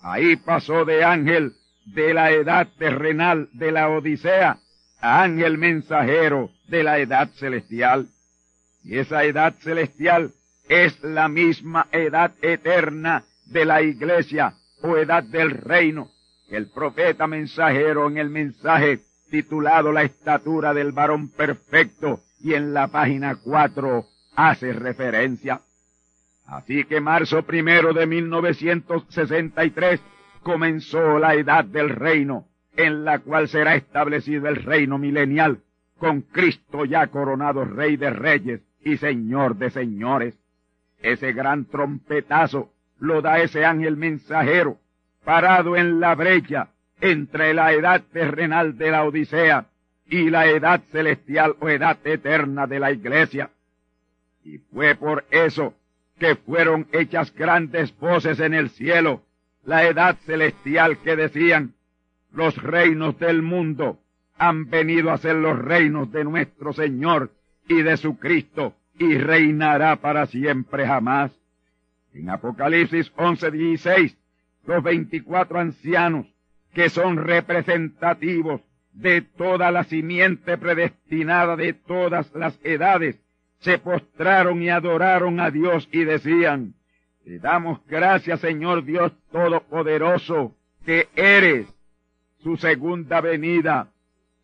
Ahí 0.00 0.36
pasó 0.36 0.84
de 0.84 1.04
ángel 1.04 1.52
de 1.84 2.14
la 2.14 2.30
edad 2.30 2.68
terrenal 2.78 3.48
de 3.52 3.72
la 3.72 3.88
Odisea 3.88 4.58
a 5.00 5.22
ángel 5.22 5.58
mensajero 5.58 6.50
de 6.68 6.82
la 6.84 6.98
edad 6.98 7.30
celestial. 7.34 8.08
Y 8.82 8.98
esa 8.98 9.24
edad 9.24 9.54
celestial 9.60 10.32
es 10.68 11.02
la 11.02 11.28
misma 11.28 11.88
edad 11.92 12.32
eterna 12.40 13.24
de 13.46 13.64
la 13.64 13.82
iglesia 13.82 14.54
edad 14.82 15.22
del 15.22 15.50
reino. 15.50 16.10
El 16.48 16.68
profeta 16.68 17.26
mensajero 17.26 18.08
en 18.08 18.18
el 18.18 18.30
mensaje 18.30 19.00
titulado 19.30 19.92
La 19.92 20.02
estatura 20.02 20.74
del 20.74 20.92
varón 20.92 21.28
perfecto 21.28 22.20
y 22.40 22.54
en 22.54 22.74
la 22.74 22.88
página 22.88 23.36
4 23.36 24.04
hace 24.34 24.72
referencia. 24.72 25.60
Así 26.46 26.84
que 26.84 27.00
marzo 27.00 27.42
primero 27.44 27.92
de 27.92 28.06
1963 28.06 30.00
comenzó 30.42 31.18
la 31.18 31.34
edad 31.34 31.64
del 31.64 31.90
reino, 31.90 32.46
en 32.76 33.04
la 33.04 33.20
cual 33.20 33.48
será 33.48 33.76
establecido 33.76 34.48
el 34.48 34.56
reino 34.56 34.98
milenial, 34.98 35.60
con 35.98 36.22
Cristo 36.22 36.84
ya 36.84 37.06
coronado 37.08 37.64
Rey 37.64 37.96
de 37.96 38.10
Reyes 38.10 38.62
y 38.84 38.96
Señor 38.96 39.56
de 39.56 39.70
Señores. 39.70 40.36
Ese 41.00 41.32
gran 41.32 41.66
trompetazo 41.66 42.72
lo 43.00 43.22
da 43.22 43.40
ese 43.40 43.64
ángel 43.64 43.96
mensajero, 43.96 44.78
parado 45.24 45.76
en 45.76 46.00
la 46.00 46.14
brecha 46.14 46.68
entre 47.00 47.54
la 47.54 47.72
edad 47.72 48.02
terrenal 48.12 48.76
de 48.76 48.90
la 48.90 49.04
Odisea 49.04 49.66
y 50.06 50.30
la 50.30 50.46
edad 50.46 50.82
celestial 50.92 51.56
o 51.60 51.68
edad 51.68 51.98
eterna 52.04 52.66
de 52.66 52.78
la 52.78 52.92
iglesia. 52.92 53.50
Y 54.44 54.58
fue 54.58 54.94
por 54.94 55.24
eso 55.30 55.74
que 56.18 56.36
fueron 56.36 56.86
hechas 56.92 57.34
grandes 57.34 57.96
voces 57.98 58.40
en 58.40 58.54
el 58.54 58.70
cielo, 58.70 59.22
la 59.64 59.86
edad 59.86 60.16
celestial 60.26 60.98
que 60.98 61.16
decían, 61.16 61.74
los 62.32 62.56
reinos 62.62 63.18
del 63.18 63.42
mundo 63.42 63.98
han 64.36 64.68
venido 64.70 65.10
a 65.10 65.18
ser 65.18 65.36
los 65.36 65.58
reinos 65.58 66.12
de 66.12 66.24
nuestro 66.24 66.72
Señor 66.72 67.30
y 67.68 67.82
de 67.82 67.96
su 67.96 68.18
Cristo, 68.18 68.74
y 68.98 69.16
reinará 69.16 69.96
para 69.96 70.26
siempre 70.26 70.86
jamás. 70.86 71.39
En 72.12 72.28
Apocalipsis 72.28 73.12
11:16, 73.16 74.16
los 74.66 74.82
veinticuatro 74.82 75.58
ancianos, 75.58 76.26
que 76.74 76.88
son 76.88 77.16
representativos 77.16 78.60
de 78.92 79.22
toda 79.22 79.70
la 79.70 79.84
simiente 79.84 80.58
predestinada 80.58 81.56
de 81.56 81.72
todas 81.72 82.32
las 82.34 82.58
edades, 82.64 83.20
se 83.60 83.78
postraron 83.78 84.62
y 84.62 84.70
adoraron 84.70 85.38
a 85.40 85.50
Dios 85.50 85.88
y 85.92 86.04
decían, 86.04 86.74
Te 87.24 87.38
damos 87.38 87.80
gracias, 87.86 88.40
Señor 88.40 88.84
Dios 88.84 89.12
Todopoderoso, 89.30 90.54
que 90.84 91.08
eres 91.14 91.66
su 92.42 92.56
segunda 92.56 93.20
venida 93.20 93.88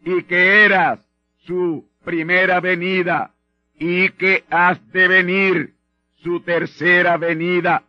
y 0.04 0.22
que 0.24 0.64
eras 0.64 1.00
su 1.38 1.88
primera 2.04 2.60
venida 2.60 3.32
y 3.78 4.10
que 4.10 4.44
has 4.50 4.80
de 4.92 5.08
venir 5.08 5.75
su 6.22 6.40
tercera 6.40 7.16
venida, 7.16 7.84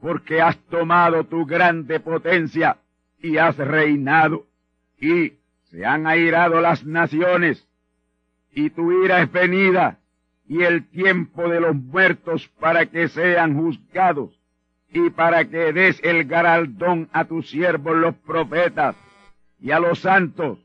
porque 0.00 0.40
has 0.40 0.58
tomado 0.70 1.24
tu 1.24 1.46
grande 1.46 2.00
potencia 2.00 2.78
y 3.20 3.36
has 3.38 3.56
reinado 3.56 4.46
y 5.00 5.34
se 5.70 5.86
han 5.86 6.06
airado 6.06 6.60
las 6.60 6.84
naciones 6.84 7.66
y 8.52 8.70
tu 8.70 9.04
ira 9.04 9.22
es 9.22 9.32
venida 9.32 9.98
y 10.46 10.62
el 10.62 10.88
tiempo 10.88 11.48
de 11.48 11.60
los 11.60 11.74
muertos 11.74 12.48
para 12.60 12.86
que 12.86 13.08
sean 13.08 13.54
juzgados 13.54 14.30
y 14.92 15.10
para 15.10 15.46
que 15.46 15.72
des 15.72 15.98
el 16.02 16.24
garaldón 16.24 17.08
a 17.12 17.24
tus 17.24 17.48
siervos 17.48 17.96
los 17.96 18.14
profetas 18.16 18.96
y 19.60 19.70
a 19.70 19.80
los 19.80 20.00
santos 20.00 20.58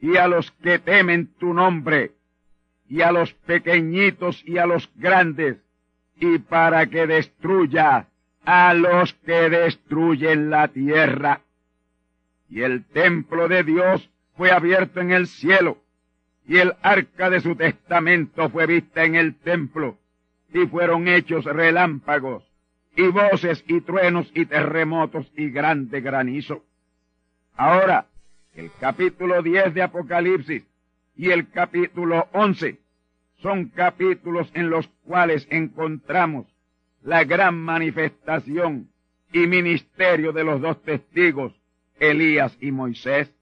y 0.00 0.16
a 0.16 0.28
los 0.28 0.50
que 0.62 0.78
temen 0.78 1.28
tu 1.38 1.54
nombre 1.54 2.12
y 2.88 3.02
a 3.02 3.12
los 3.12 3.32
pequeñitos 3.32 4.42
y 4.44 4.58
a 4.58 4.66
los 4.66 4.90
grandes 4.96 5.56
y 6.20 6.38
para 6.38 6.86
que 6.86 7.06
destruya 7.06 8.06
a 8.44 8.74
los 8.74 9.14
que 9.14 9.50
destruyen 9.50 10.50
la 10.50 10.68
tierra. 10.68 11.40
Y 12.48 12.62
el 12.62 12.84
templo 12.84 13.48
de 13.48 13.64
Dios 13.64 14.08
fue 14.36 14.50
abierto 14.50 15.00
en 15.00 15.10
el 15.10 15.26
cielo 15.26 15.78
y 16.50 16.58
el 16.58 16.74
arca 16.82 17.30
de 17.30 17.40
su 17.40 17.54
testamento 17.54 18.50
fue 18.50 18.66
vista 18.66 19.04
en 19.04 19.14
el 19.14 19.36
templo, 19.36 19.98
y 20.52 20.66
fueron 20.66 21.06
hechos 21.06 21.44
relámpagos, 21.44 22.42
y 22.96 23.06
voces 23.06 23.62
y 23.68 23.80
truenos 23.82 24.28
y 24.34 24.46
terremotos 24.46 25.30
y 25.36 25.50
grande 25.50 26.00
granizo. 26.00 26.64
Ahora, 27.56 28.06
el 28.56 28.70
capítulo 28.80 29.42
10 29.42 29.74
de 29.74 29.82
Apocalipsis 29.82 30.66
y 31.16 31.30
el 31.30 31.48
capítulo 31.50 32.26
11 32.32 32.78
son 33.42 33.66
capítulos 33.68 34.50
en 34.54 34.70
los 34.70 34.88
cuales 35.04 35.46
encontramos 35.50 36.46
la 37.02 37.24
gran 37.24 37.58
manifestación 37.58 38.88
y 39.32 39.46
ministerio 39.46 40.32
de 40.32 40.44
los 40.44 40.60
dos 40.60 40.82
testigos, 40.82 41.54
Elías 41.98 42.56
y 42.60 42.70
Moisés. 42.70 43.32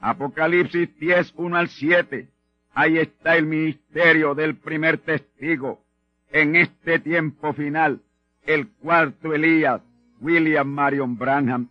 Apocalipsis 0.00 0.96
10, 0.98 1.34
1 1.36 1.56
al 1.56 1.68
7. 1.68 2.28
Ahí 2.72 2.98
está 2.98 3.36
el 3.36 3.46
ministerio 3.46 4.34
del 4.34 4.56
primer 4.56 4.98
testigo 4.98 5.82
en 6.30 6.56
este 6.56 6.98
tiempo 6.98 7.52
final, 7.52 8.00
el 8.44 8.68
cuarto 8.68 9.34
Elías, 9.34 9.80
William 10.20 10.68
Marion 10.68 11.16
Branham. 11.16 11.68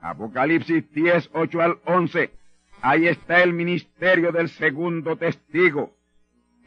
Apocalipsis 0.00 0.90
10, 0.92 1.30
8 1.32 1.60
al 1.60 1.78
11. 1.84 2.30
Ahí 2.82 3.06
está 3.06 3.42
el 3.42 3.52
ministerio 3.52 4.32
del 4.32 4.48
segundo 4.48 5.16
testigo, 5.16 5.94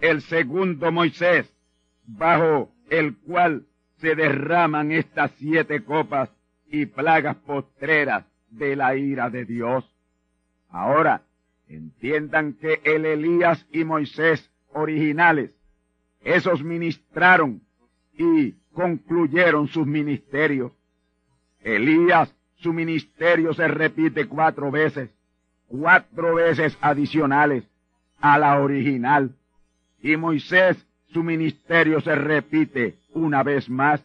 el 0.04 0.22
segundo 0.22 0.92
Moisés, 0.92 1.50
bajo 2.06 2.74
el 2.90 3.16
cual 3.20 3.66
se 4.00 4.16
derraman 4.16 4.92
estas 4.92 5.32
siete 5.38 5.82
copas 5.86 6.30
y 6.68 6.88
plagas 6.88 7.38
postreras 7.38 8.26
de 8.50 8.76
la 8.76 8.98
ira 8.98 9.30
de 9.30 9.46
Dios. 9.46 9.90
Ahora, 10.70 11.22
entiendan 11.70 12.56
que 12.56 12.82
el 12.84 13.06
Elías 13.06 13.66
y 13.72 13.86
Moisés 13.86 14.52
originales, 14.74 15.56
esos 16.20 16.62
ministraron 16.64 17.62
y 18.18 18.56
concluyeron 18.74 19.70
sus 19.70 19.88
ministerios. 19.88 20.74
Elías, 21.62 22.36
su 22.56 22.74
ministerio 22.74 23.54
se 23.54 23.70
repite 23.70 24.28
cuatro 24.28 24.70
veces, 24.70 25.10
cuatro 25.68 26.36
veces 26.36 26.78
adicionales 26.82 27.64
a 28.20 28.38
la 28.38 28.60
original. 28.60 29.34
Y 30.04 30.18
Moisés, 30.18 30.78
su 31.14 31.24
ministerio 31.24 32.02
se 32.02 32.14
repite 32.14 32.98
una 33.14 33.42
vez 33.42 33.70
más. 33.70 34.04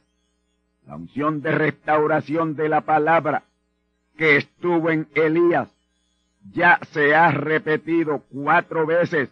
La 0.86 0.94
unción 0.94 1.42
de 1.42 1.50
restauración 1.50 2.54
de 2.54 2.68
la 2.68 2.82
palabra 2.82 3.42
que 4.16 4.36
estuvo 4.36 4.90
en 4.90 5.08
Elías 5.16 5.68
ya 6.52 6.78
se 6.92 7.16
ha 7.16 7.32
repetido 7.32 8.22
cuatro 8.30 8.86
veces 8.86 9.28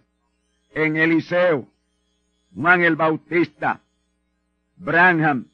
en 0.74 0.96
Eliseo, 0.96 1.68
Juan 2.54 2.82
el 2.82 2.96
Bautista, 2.96 3.80
Branham, 4.76 5.46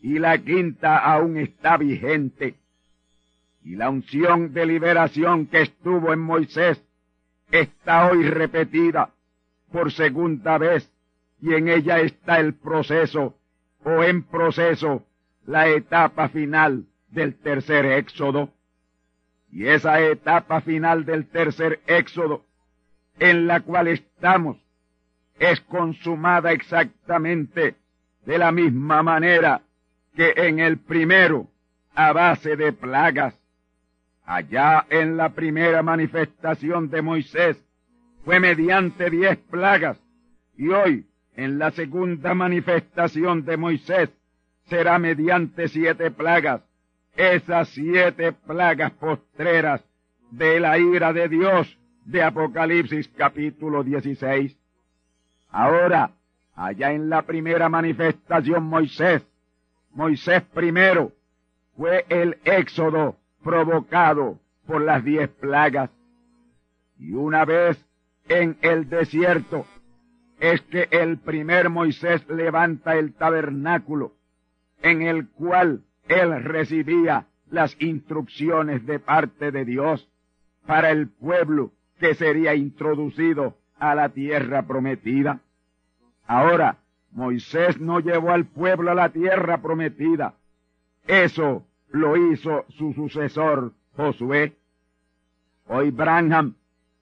y 0.00 0.20
la 0.20 0.38
quinta 0.38 0.98
aún 0.98 1.36
está 1.36 1.76
vigente. 1.76 2.54
Y 3.64 3.74
la 3.74 3.90
unción 3.90 4.54
de 4.54 4.66
liberación 4.66 5.46
que 5.46 5.62
estuvo 5.62 6.12
en 6.12 6.20
Moisés 6.20 6.80
está 7.50 8.08
hoy 8.08 8.22
repetida 8.28 9.10
por 9.74 9.90
segunda 9.90 10.56
vez 10.56 10.88
y 11.42 11.52
en 11.52 11.66
ella 11.66 11.98
está 11.98 12.38
el 12.38 12.54
proceso 12.54 13.34
o 13.82 14.04
en 14.04 14.22
proceso 14.22 15.04
la 15.46 15.66
etapa 15.66 16.28
final 16.28 16.84
del 17.08 17.34
tercer 17.34 17.84
éxodo. 17.84 18.50
Y 19.50 19.66
esa 19.66 20.00
etapa 20.00 20.60
final 20.60 21.04
del 21.04 21.26
tercer 21.26 21.80
éxodo 21.88 22.44
en 23.18 23.48
la 23.48 23.62
cual 23.62 23.88
estamos 23.88 24.58
es 25.40 25.60
consumada 25.62 26.52
exactamente 26.52 27.74
de 28.26 28.38
la 28.38 28.52
misma 28.52 29.02
manera 29.02 29.62
que 30.14 30.34
en 30.36 30.60
el 30.60 30.78
primero 30.78 31.48
a 31.96 32.12
base 32.12 32.54
de 32.54 32.72
plagas. 32.72 33.34
Allá 34.24 34.86
en 34.88 35.16
la 35.16 35.30
primera 35.30 35.82
manifestación 35.82 36.90
de 36.90 37.02
Moisés 37.02 37.63
fue 38.24 38.40
mediante 38.40 39.10
diez 39.10 39.38
plagas 39.50 39.98
y 40.56 40.68
hoy 40.68 41.06
en 41.36 41.58
la 41.58 41.70
segunda 41.72 42.34
manifestación 42.34 43.44
de 43.44 43.56
Moisés 43.56 44.10
será 44.66 44.98
mediante 44.98 45.68
siete 45.68 46.10
plagas 46.10 46.62
esas 47.16 47.68
siete 47.68 48.32
plagas 48.32 48.92
postreras 48.92 49.84
de 50.30 50.58
la 50.58 50.78
ira 50.78 51.12
de 51.12 51.28
Dios 51.28 51.78
de 52.04 52.22
Apocalipsis 52.22 53.08
capítulo 53.16 53.84
16. 53.84 54.56
Ahora, 55.50 56.10
allá 56.56 56.92
en 56.92 57.08
la 57.08 57.22
primera 57.22 57.68
manifestación 57.68 58.64
Moisés, 58.64 59.22
Moisés 59.92 60.42
primero 60.52 61.12
fue 61.76 62.04
el 62.08 62.38
éxodo 62.44 63.16
provocado 63.42 64.38
por 64.66 64.82
las 64.82 65.04
diez 65.04 65.28
plagas. 65.28 65.90
Y 66.98 67.12
una 67.12 67.44
vez 67.44 67.78
en 68.28 68.56
el 68.62 68.88
desierto 68.88 69.66
es 70.40 70.60
que 70.62 70.88
el 70.90 71.18
primer 71.18 71.70
Moisés 71.70 72.26
levanta 72.28 72.96
el 72.96 73.14
tabernáculo 73.14 74.12
en 74.82 75.02
el 75.02 75.28
cual 75.28 75.82
él 76.08 76.42
recibía 76.44 77.26
las 77.50 77.76
instrucciones 77.80 78.84
de 78.86 78.98
parte 78.98 79.50
de 79.50 79.64
Dios 79.64 80.08
para 80.66 80.90
el 80.90 81.08
pueblo 81.08 81.72
que 81.98 82.14
sería 82.14 82.54
introducido 82.54 83.56
a 83.78 83.94
la 83.94 84.10
tierra 84.10 84.62
prometida. 84.66 85.40
Ahora, 86.26 86.78
Moisés 87.12 87.80
no 87.80 88.00
llevó 88.00 88.30
al 88.30 88.46
pueblo 88.46 88.90
a 88.90 88.94
la 88.94 89.10
tierra 89.10 89.62
prometida. 89.62 90.34
Eso 91.06 91.64
lo 91.90 92.16
hizo 92.16 92.64
su 92.70 92.92
sucesor 92.92 93.72
Josué. 93.96 94.56
Hoy 95.66 95.90
Branham, 95.90 96.56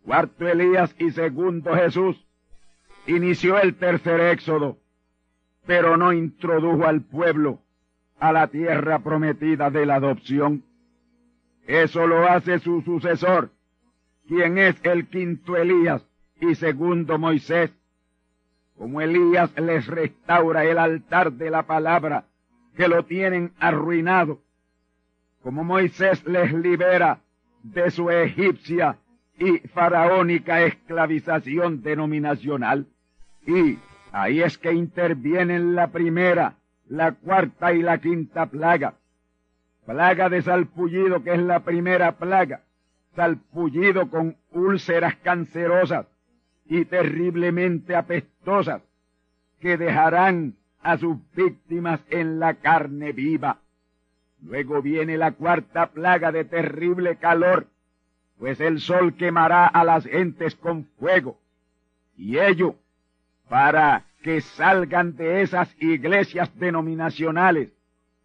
cuarto 0.05 0.49
Elías 0.49 0.95
y 0.99 1.11
segundo 1.11 1.75
Jesús, 1.75 2.17
inició 3.07 3.61
el 3.61 3.75
tercer 3.77 4.21
éxodo, 4.21 4.79
pero 5.67 5.97
no 5.97 6.13
introdujo 6.13 6.87
al 6.87 7.03
pueblo 7.03 7.61
a 8.19 8.33
la 8.33 8.49
tierra 8.49 9.01
prometida 9.01 9.71
de 9.71 9.87
la 9.87 9.97
adopción. 9.97 10.65
Eso 11.67 12.07
lo 12.07 12.29
hace 12.29 12.59
su 12.59 12.83
sucesor, 12.83 13.51
quien 14.27 14.59
es 14.59 14.77
el 14.85 15.09
quinto 15.09 15.57
Elías 15.57 16.05
y 16.41 16.55
segundo 16.55 17.19
Moisés. 17.19 17.73
Como 18.77 19.01
Elías 19.01 19.53
les 19.59 19.87
restaura 19.87 20.65
el 20.65 20.79
altar 20.79 21.33
de 21.33 21.51
la 21.51 21.65
palabra, 21.65 22.25
que 22.77 22.89
lo 22.89 23.05
tienen 23.05 23.53
arruinado, 23.59 24.41
como 25.43 25.63
Moisés 25.63 26.25
les 26.27 26.53
libera 26.53 27.21
de 27.63 27.91
su 27.91 28.11
egipcia 28.11 28.99
y 29.39 29.59
faraónica 29.69 30.63
esclavización 30.63 31.83
denominacional. 31.83 32.87
Y 33.47 33.79
ahí 34.13 34.43
es 34.43 34.59
que 34.59 34.73
intervienen 34.73 35.75
la 35.75 35.89
primera, 35.89 36.55
la 36.89 37.13
cuarta 37.13 37.73
y 37.73 37.83
la 37.83 37.99
quinta 37.99 38.47
plaga. 38.47 38.95
Plaga 39.87 40.29
de 40.29 40.43
salpullido, 40.43 41.23
que 41.25 41.35
es 41.35 41.41
la 41.41 41.61
primera 41.61 42.13
plaga. 42.13 42.61
Salpullido 43.17 44.09
con 44.09 44.37
úlceras 44.53 45.17
cancerosas 45.17 46.07
y 46.67 46.85
terriblemente 46.85 47.97
apestosas, 47.97 48.83
que 49.61 49.77
dejarán 49.77 50.55
a 50.81 50.97
sus 50.99 51.19
víctimas 51.35 52.01
en 52.11 52.39
la 52.39 52.55
carne 52.55 53.13
viva. 53.13 53.59
Luego 54.43 54.83
viene 54.83 55.17
la 55.17 55.33
cuarta 55.33 55.91
plaga 55.91 56.33
de 56.33 56.45
terrible 56.45 57.17
calor, 57.17 57.67
pues 58.43 58.59
el 58.59 58.81
sol 58.81 59.15
quemará 59.15 59.69
a 59.69 59.85
las 59.85 60.05
gentes 60.05 60.57
con 60.57 60.87
fuego. 60.99 61.39
Y 62.17 62.41
ello 62.41 62.75
para 63.49 64.05
que 64.25 64.41
salgan 64.41 65.15
de 65.15 65.43
esas 65.43 65.73
iglesias 65.81 66.51
denominacionales, 66.59 67.73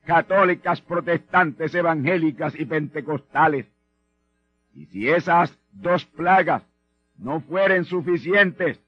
católicas, 0.08 0.82
protestantes, 0.82 1.76
evangélicas 1.76 2.60
y 2.60 2.66
pentecostales. 2.66 3.68
Y 4.74 4.88
si 4.88 5.08
esas 5.08 5.56
dos 5.72 6.04
plagas 6.06 6.64
no 7.20 7.42
fueren 7.42 7.86
suficientes, 7.86 8.80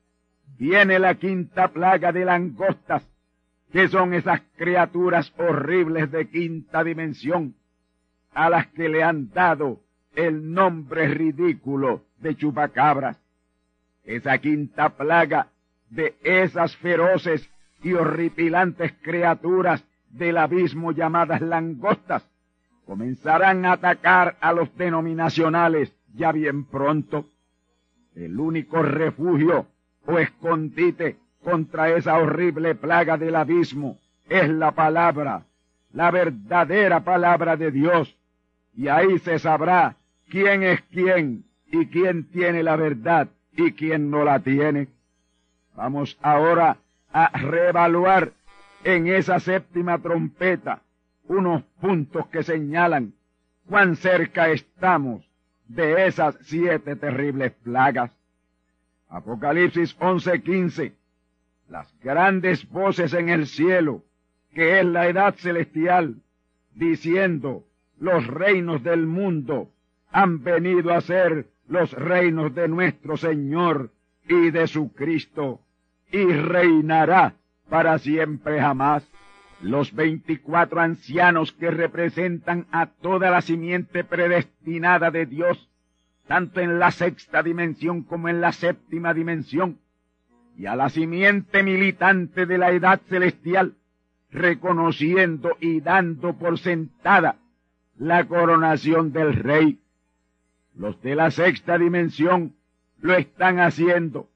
viene 0.57 0.97
la 0.97 1.13
quinta 1.13 1.67
plaga 1.67 2.11
de 2.11 2.25
langostas, 2.25 3.07
que 3.71 3.87
son 3.87 4.15
esas 4.15 4.41
criaturas 4.57 5.31
horribles 5.37 6.09
de 6.11 6.27
quinta 6.27 6.83
dimensión, 6.83 7.53
a 8.33 8.49
las 8.49 8.65
que 8.69 8.89
le 8.89 9.03
han 9.03 9.31
dado 9.31 9.79
el 10.27 10.51
nombre 10.53 11.07
ridículo 11.07 12.03
de 12.17 12.35
chupacabras. 12.35 13.17
Esa 14.03 14.37
quinta 14.39 14.89
plaga 14.89 15.47
de 15.89 16.15
esas 16.23 16.75
feroces 16.75 17.49
y 17.81 17.93
horripilantes 17.93 18.93
criaturas 19.01 19.83
del 20.09 20.37
abismo 20.37 20.91
llamadas 20.91 21.41
langostas 21.41 22.27
comenzarán 22.85 23.65
a 23.65 23.73
atacar 23.73 24.35
a 24.41 24.51
los 24.51 24.75
denominacionales 24.75 25.93
ya 26.15 26.31
bien 26.31 26.65
pronto. 26.65 27.25
El 28.15 28.39
único 28.39 28.81
refugio 28.81 29.67
o 30.05 30.17
escondite 30.17 31.17
contra 31.43 31.95
esa 31.95 32.17
horrible 32.17 32.75
plaga 32.75 33.17
del 33.17 33.35
abismo 33.35 33.99
es 34.27 34.49
la 34.49 34.71
palabra, 34.71 35.45
la 35.93 36.11
verdadera 36.11 36.99
palabra 37.05 37.55
de 37.55 37.71
Dios. 37.71 38.17
Y 38.75 38.87
ahí 38.87 39.19
se 39.19 39.39
sabrá 39.39 39.95
quién 40.29 40.63
es 40.63 40.81
quién 40.91 41.45
y 41.67 41.87
quién 41.87 42.29
tiene 42.29 42.63
la 42.63 42.75
verdad 42.75 43.29
y 43.53 43.73
quién 43.73 44.09
no 44.09 44.23
la 44.23 44.39
tiene. 44.39 44.87
Vamos 45.75 46.17
ahora 46.21 46.77
a 47.11 47.37
reevaluar 47.37 48.33
en 48.83 49.07
esa 49.07 49.39
séptima 49.39 49.99
trompeta 49.99 50.81
unos 51.27 51.63
puntos 51.81 52.27
que 52.27 52.43
señalan 52.43 53.13
cuán 53.67 53.95
cerca 53.95 54.49
estamos 54.49 55.23
de 55.67 56.07
esas 56.07 56.37
siete 56.41 56.95
terribles 56.95 57.51
plagas. 57.63 58.11
Apocalipsis 59.09 59.97
11:15 59.99 60.93
las 61.69 61.93
grandes 62.01 62.67
voces 62.69 63.13
en 63.13 63.29
el 63.29 63.47
cielo, 63.47 64.03
que 64.53 64.79
es 64.79 64.85
la 64.85 65.07
edad 65.07 65.35
celestial, 65.35 66.15
diciendo, 66.73 67.63
los 67.99 68.25
reinos 68.25 68.83
del 68.83 69.05
mundo 69.05 69.71
han 70.11 70.43
venido 70.43 70.93
a 70.93 71.01
ser 71.01 71.47
los 71.67 71.91
reinos 71.93 72.53
de 72.55 72.67
nuestro 72.67 73.17
Señor 73.17 73.91
y 74.27 74.51
de 74.51 74.67
su 74.67 74.93
Cristo, 74.93 75.61
y 76.11 76.23
reinará 76.25 77.35
para 77.69 77.97
siempre 77.99 78.59
jamás. 78.59 79.07
Los 79.61 79.93
veinticuatro 79.93 80.79
ancianos 80.79 81.51
que 81.51 81.69
representan 81.69 82.65
a 82.71 82.87
toda 82.87 83.29
la 83.29 83.41
simiente 83.41 84.03
predestinada 84.03 85.11
de 85.11 85.25
Dios, 85.25 85.69
tanto 86.27 86.61
en 86.61 86.79
la 86.79 86.91
sexta 86.91 87.43
dimensión 87.43 88.03
como 88.03 88.29
en 88.29 88.39
la 88.39 88.53
séptima 88.53 89.13
dimensión, 89.13 89.79
y 90.55 90.65
a 90.65 90.75
la 90.75 90.89
simiente 90.89 91.61
militante 91.63 92.45
de 92.45 92.57
la 92.57 92.71
edad 92.71 93.01
celestial, 93.09 93.75
reconociendo 94.31 95.57
y 95.59 95.81
dando 95.81 96.37
por 96.37 96.57
sentada 96.59 97.35
la 97.97 98.25
coronación 98.25 99.11
del 99.11 99.33
rey. 99.33 99.79
Los 100.79 101.01
de 101.01 101.13
la 101.13 101.29
sexta 101.29 101.77
dimensión 101.77 102.55
lo 103.01 103.13
están 103.13 103.59
haciendo. 103.59 104.29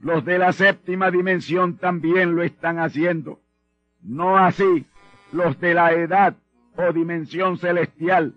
Los 0.00 0.24
de 0.24 0.38
la 0.38 0.54
séptima 0.54 1.10
dimensión 1.10 1.76
también 1.76 2.34
lo 2.34 2.42
están 2.42 2.78
haciendo. 2.78 3.40
No 4.00 4.38
así 4.38 4.86
los 5.32 5.60
de 5.60 5.74
la 5.74 5.92
edad 5.92 6.34
o 6.76 6.94
dimensión 6.94 7.58
celestial, 7.58 8.32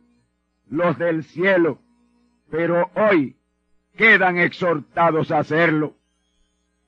los 0.69 0.97
del 0.97 1.23
cielo, 1.23 1.79
pero 2.51 2.91
hoy 2.93 3.37
quedan 3.95 4.37
exhortados 4.37 5.31
a 5.31 5.39
hacerlo 5.39 5.95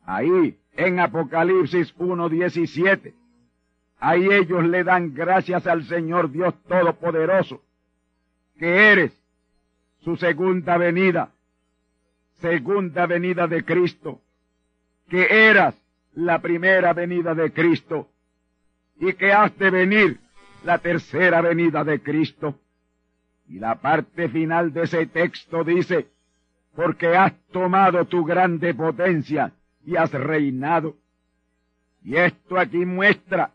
ahí 0.05 0.59
en 0.75 0.99
Apocalipsis 0.99 1.95
1.17. 1.95 3.13
Ahí 3.99 4.27
ellos 4.33 4.65
le 4.65 4.83
dan 4.83 5.13
gracias 5.13 5.65
al 5.65 5.85
Señor 5.85 6.29
Dios 6.29 6.53
Todopoderoso, 6.67 7.63
que 8.59 8.91
eres 8.91 9.17
su 10.07 10.15
segunda 10.15 10.77
venida, 10.77 11.31
segunda 12.39 13.05
venida 13.07 13.45
de 13.45 13.65
Cristo, 13.65 14.21
que 15.09 15.49
eras 15.49 15.75
la 16.13 16.39
primera 16.39 16.93
venida 16.93 17.35
de 17.35 17.51
Cristo 17.51 18.07
y 19.01 19.11
que 19.15 19.33
has 19.33 19.57
de 19.57 19.69
venir 19.69 20.17
la 20.63 20.77
tercera 20.77 21.41
venida 21.41 21.83
de 21.83 22.01
Cristo. 22.01 22.57
Y 23.49 23.59
la 23.59 23.81
parte 23.81 24.29
final 24.29 24.71
de 24.71 24.83
ese 24.83 25.07
texto 25.07 25.65
dice, 25.65 26.07
porque 26.73 27.07
has 27.07 27.33
tomado 27.51 28.05
tu 28.05 28.23
grande 28.23 28.73
potencia 28.73 29.51
y 29.85 29.97
has 29.97 30.13
reinado. 30.13 30.95
Y 32.01 32.15
esto 32.15 32.57
aquí 32.57 32.85
muestra 32.85 33.51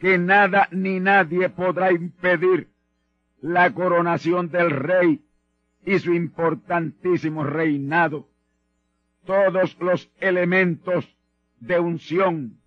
que 0.00 0.16
nada 0.16 0.68
ni 0.70 1.00
nadie 1.00 1.50
podrá 1.50 1.92
impedir 1.92 2.66
la 3.42 3.74
coronación 3.74 4.50
del 4.50 4.70
rey 4.70 5.20
y 5.86 5.98
su 6.00 6.12
importantísimo 6.12 7.44
reinado. 7.44 8.28
Todos 9.24 9.76
los 9.80 10.10
elementos 10.20 11.08
de 11.60 11.78
unción 11.78 12.58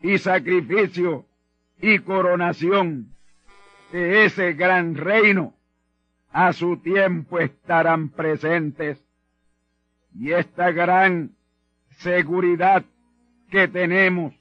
y 0.00 0.16
sacrificio 0.16 1.26
y 1.80 1.98
coronación 1.98 3.14
de 3.92 4.24
ese 4.24 4.54
gran 4.54 4.94
reino 4.94 5.54
a 6.30 6.52
su 6.52 6.78
tiempo 6.78 7.40
estarán 7.40 8.08
presentes. 8.08 9.04
Y 10.18 10.32
esta 10.32 10.70
gran 10.70 11.32
seguridad 11.98 12.84
que 13.50 13.68
tenemos 13.68 14.34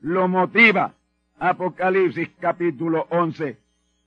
lo 0.00 0.28
motiva 0.28 0.94
Apocalipsis 1.38 2.28
capítulo 2.40 3.06
11 3.10 3.56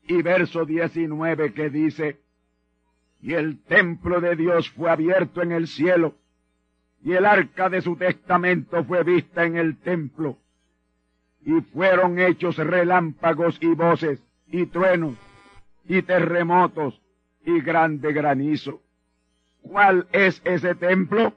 y 0.08 0.22
verso 0.22 0.65
19 0.65 1.54
que 1.54 1.70
dice, 1.70 2.20
y 3.25 3.33
el 3.33 3.57
templo 3.63 4.21
de 4.21 4.35
Dios 4.35 4.69
fue 4.69 4.91
abierto 4.91 5.41
en 5.41 5.51
el 5.51 5.67
cielo, 5.67 6.13
y 7.03 7.13
el 7.13 7.25
arca 7.25 7.71
de 7.71 7.81
su 7.81 7.95
testamento 7.95 8.83
fue 8.83 9.03
vista 9.03 9.45
en 9.45 9.57
el 9.57 9.77
templo, 9.77 10.38
y 11.43 11.59
fueron 11.61 12.19
hechos 12.19 12.55
relámpagos 12.57 13.57
y 13.61 13.73
voces, 13.73 14.23
y 14.45 14.67
truenos, 14.67 15.15
y 15.85 16.03
terremotos, 16.03 17.01
y 17.43 17.61
grande 17.61 18.13
granizo. 18.13 18.83
¿Cuál 19.63 20.07
es 20.11 20.39
ese 20.45 20.75
templo? 20.75 21.33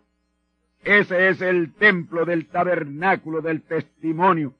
Ese 0.84 1.30
es 1.30 1.40
el 1.40 1.72
templo 1.72 2.26
del 2.26 2.48
tabernáculo 2.48 3.40
del 3.40 3.62
testimonio. 3.62 4.52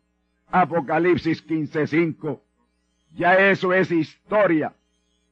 Apocalipsis 0.51 1.47
15:5. 1.47 2.41
Ya 3.17 3.51
eso 3.51 3.75
es 3.75 3.91
historia. 3.91 4.73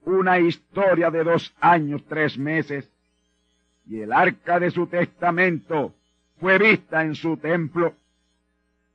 Una 0.07 0.38
historia 0.38 1.11
de 1.11 1.25
dos 1.25 1.53
años, 1.61 2.05
tres 2.09 2.38
meses. 2.38 2.88
Y 3.88 4.01
el 4.01 4.12
arca 4.12 4.61
de 4.61 4.71
su 4.71 4.87
testamento 4.87 5.95
fue 6.38 6.59
vista 6.59 7.03
en 7.03 7.16
su 7.16 7.37
templo. 7.37 7.92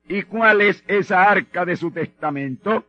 ¿Y 0.07 0.23
cuál 0.23 0.61
es 0.61 0.81
esa 0.87 1.29
arca 1.29 1.65
de 1.65 1.75
su 1.75 1.91
testamento? 1.91 2.85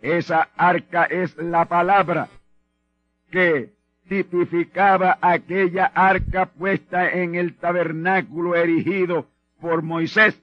Esa 0.00 0.48
arca 0.56 1.04
es 1.04 1.36
la 1.36 1.66
palabra 1.66 2.28
que 3.30 3.74
tipificaba 4.08 5.18
aquella 5.20 5.84
arca 5.84 6.46
puesta 6.46 7.10
en 7.10 7.34
el 7.34 7.56
tabernáculo 7.56 8.54
erigido 8.54 9.28
por 9.60 9.82
Moisés 9.82 10.40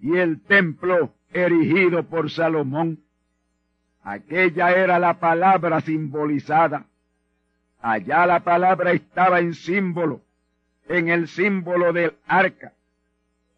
y 0.00 0.16
el 0.16 0.40
templo 0.40 1.14
erigido 1.32 2.02
por 2.02 2.28
Salomón. 2.28 3.03
Aquella 4.04 4.70
era 4.70 4.98
la 4.98 5.14
palabra 5.14 5.80
simbolizada. 5.80 6.84
Allá 7.80 8.26
la 8.26 8.40
palabra 8.40 8.92
estaba 8.92 9.40
en 9.40 9.54
símbolo, 9.54 10.20
en 10.88 11.08
el 11.08 11.26
símbolo 11.26 11.92
del 11.94 12.12
arca. 12.26 12.72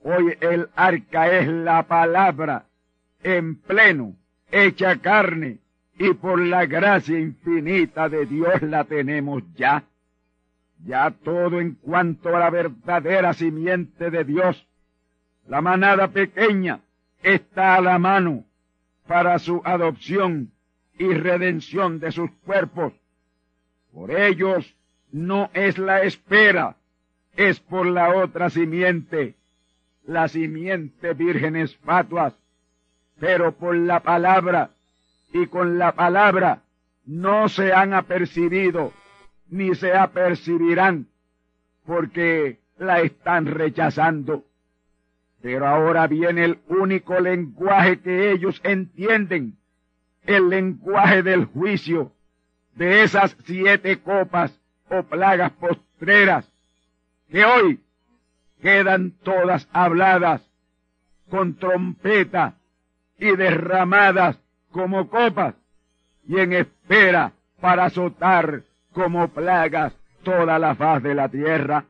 Hoy 0.04 0.36
el 0.40 0.68
arca 0.76 1.32
es 1.32 1.48
la 1.48 1.82
palabra 1.82 2.64
en 3.24 3.56
pleno, 3.56 4.14
hecha 4.52 4.96
carne, 4.98 5.58
y 5.98 6.12
por 6.14 6.38
la 6.40 6.66
gracia 6.66 7.18
infinita 7.18 8.08
de 8.08 8.26
Dios 8.26 8.62
la 8.62 8.84
tenemos 8.84 9.42
ya. 9.56 9.82
Ya 10.84 11.10
todo 11.10 11.60
en 11.60 11.74
cuanto 11.74 12.36
a 12.36 12.38
la 12.38 12.50
verdadera 12.50 13.32
simiente 13.32 14.10
de 14.10 14.22
Dios, 14.22 14.64
la 15.48 15.60
manada 15.60 16.06
pequeña 16.08 16.78
está 17.22 17.74
a 17.74 17.80
la 17.80 17.98
mano 17.98 18.45
para 19.06 19.38
su 19.38 19.62
adopción 19.64 20.50
y 20.98 21.12
redención 21.12 22.00
de 22.00 22.12
sus 22.12 22.30
cuerpos. 22.44 22.92
Por 23.92 24.10
ellos 24.10 24.74
no 25.12 25.50
es 25.54 25.78
la 25.78 26.02
espera, 26.02 26.76
es 27.36 27.60
por 27.60 27.86
la 27.86 28.14
otra 28.14 28.50
simiente, 28.50 29.34
la 30.06 30.28
simiente 30.28 31.14
vírgenes 31.14 31.76
fatuas, 31.78 32.34
pero 33.18 33.52
por 33.52 33.76
la 33.76 34.00
palabra 34.00 34.70
y 35.32 35.46
con 35.46 35.78
la 35.78 35.92
palabra 35.92 36.62
no 37.04 37.48
se 37.48 37.72
han 37.72 37.94
apercibido 37.94 38.92
ni 39.48 39.74
se 39.74 39.94
apercibirán 39.94 41.06
porque 41.84 42.58
la 42.78 43.00
están 43.00 43.46
rechazando. 43.46 44.44
Pero 45.46 45.64
ahora 45.64 46.08
viene 46.08 46.44
el 46.44 46.58
único 46.66 47.20
lenguaje 47.20 48.00
que 48.00 48.32
ellos 48.32 48.60
entienden, 48.64 49.56
el 50.24 50.48
lenguaje 50.48 51.22
del 51.22 51.44
juicio, 51.44 52.10
de 52.74 53.04
esas 53.04 53.36
siete 53.44 54.00
copas 54.00 54.52
o 54.90 55.04
plagas 55.04 55.52
postreras, 55.52 56.52
que 57.30 57.44
hoy 57.44 57.80
quedan 58.60 59.12
todas 59.22 59.68
habladas 59.72 60.42
con 61.30 61.54
trompeta 61.54 62.54
y 63.16 63.36
derramadas 63.36 64.40
como 64.72 65.08
copas 65.08 65.54
y 66.26 66.40
en 66.40 66.54
espera 66.54 67.34
para 67.60 67.84
azotar 67.84 68.64
como 68.92 69.28
plagas 69.28 69.96
toda 70.24 70.58
la 70.58 70.74
faz 70.74 71.04
de 71.04 71.14
la 71.14 71.28
tierra. 71.28 71.84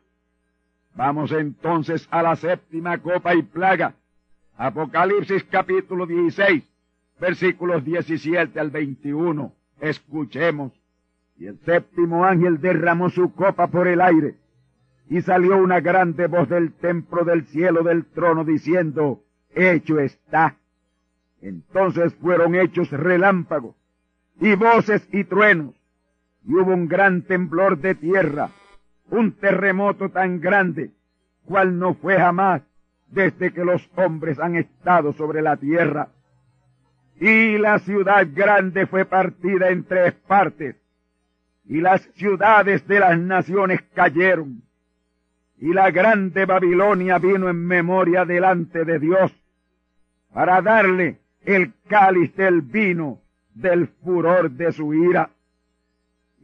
Vamos 0.96 1.30
entonces 1.32 2.08
a 2.10 2.22
la 2.22 2.36
séptima 2.36 2.96
copa 2.98 3.34
y 3.34 3.42
plaga. 3.42 3.94
Apocalipsis 4.56 5.44
capítulo 5.44 6.06
16, 6.06 6.64
versículos 7.20 7.84
17 7.84 8.58
al 8.58 8.70
21. 8.70 9.52
Escuchemos. 9.80 10.72
Y 11.38 11.48
el 11.48 11.58
séptimo 11.66 12.24
ángel 12.24 12.62
derramó 12.62 13.10
su 13.10 13.34
copa 13.34 13.66
por 13.66 13.88
el 13.88 14.00
aire, 14.00 14.36
y 15.10 15.20
salió 15.20 15.58
una 15.58 15.80
grande 15.80 16.28
voz 16.28 16.48
del 16.48 16.72
templo 16.72 17.24
del 17.24 17.44
cielo 17.44 17.82
del 17.82 18.06
trono 18.06 18.42
diciendo, 18.42 19.20
Hecho 19.54 20.00
está. 20.00 20.56
Entonces 21.42 22.14
fueron 22.14 22.54
hechos 22.54 22.90
relámpagos 22.90 23.74
y 24.40 24.54
voces 24.54 25.06
y 25.12 25.24
truenos, 25.24 25.74
y 26.46 26.54
hubo 26.54 26.72
un 26.72 26.88
gran 26.88 27.20
temblor 27.20 27.78
de 27.78 27.94
tierra, 27.94 28.50
un 29.10 29.32
terremoto 29.32 30.10
tan 30.10 30.40
grande, 30.40 30.90
cual 31.44 31.78
no 31.78 31.94
fue 31.94 32.16
jamás 32.16 32.62
desde 33.08 33.52
que 33.52 33.64
los 33.64 33.88
hombres 33.96 34.38
han 34.38 34.56
estado 34.56 35.12
sobre 35.12 35.42
la 35.42 35.56
tierra. 35.56 36.08
Y 37.18 37.56
la 37.58 37.78
ciudad 37.78 38.26
grande 38.32 38.86
fue 38.86 39.04
partida 39.04 39.70
en 39.70 39.84
tres 39.84 40.12
partes, 40.12 40.76
y 41.64 41.80
las 41.80 42.02
ciudades 42.14 42.86
de 42.86 43.00
las 43.00 43.18
naciones 43.18 43.80
cayeron, 43.94 44.62
y 45.58 45.72
la 45.72 45.90
grande 45.90 46.44
Babilonia 46.44 47.18
vino 47.18 47.48
en 47.48 47.64
memoria 47.64 48.24
delante 48.24 48.84
de 48.84 48.98
Dios, 48.98 49.32
para 50.32 50.60
darle 50.60 51.18
el 51.44 51.72
cáliz 51.88 52.34
del 52.36 52.60
vino 52.60 53.20
del 53.54 53.88
furor 53.88 54.50
de 54.50 54.72
su 54.72 54.92
ira. 54.92 55.30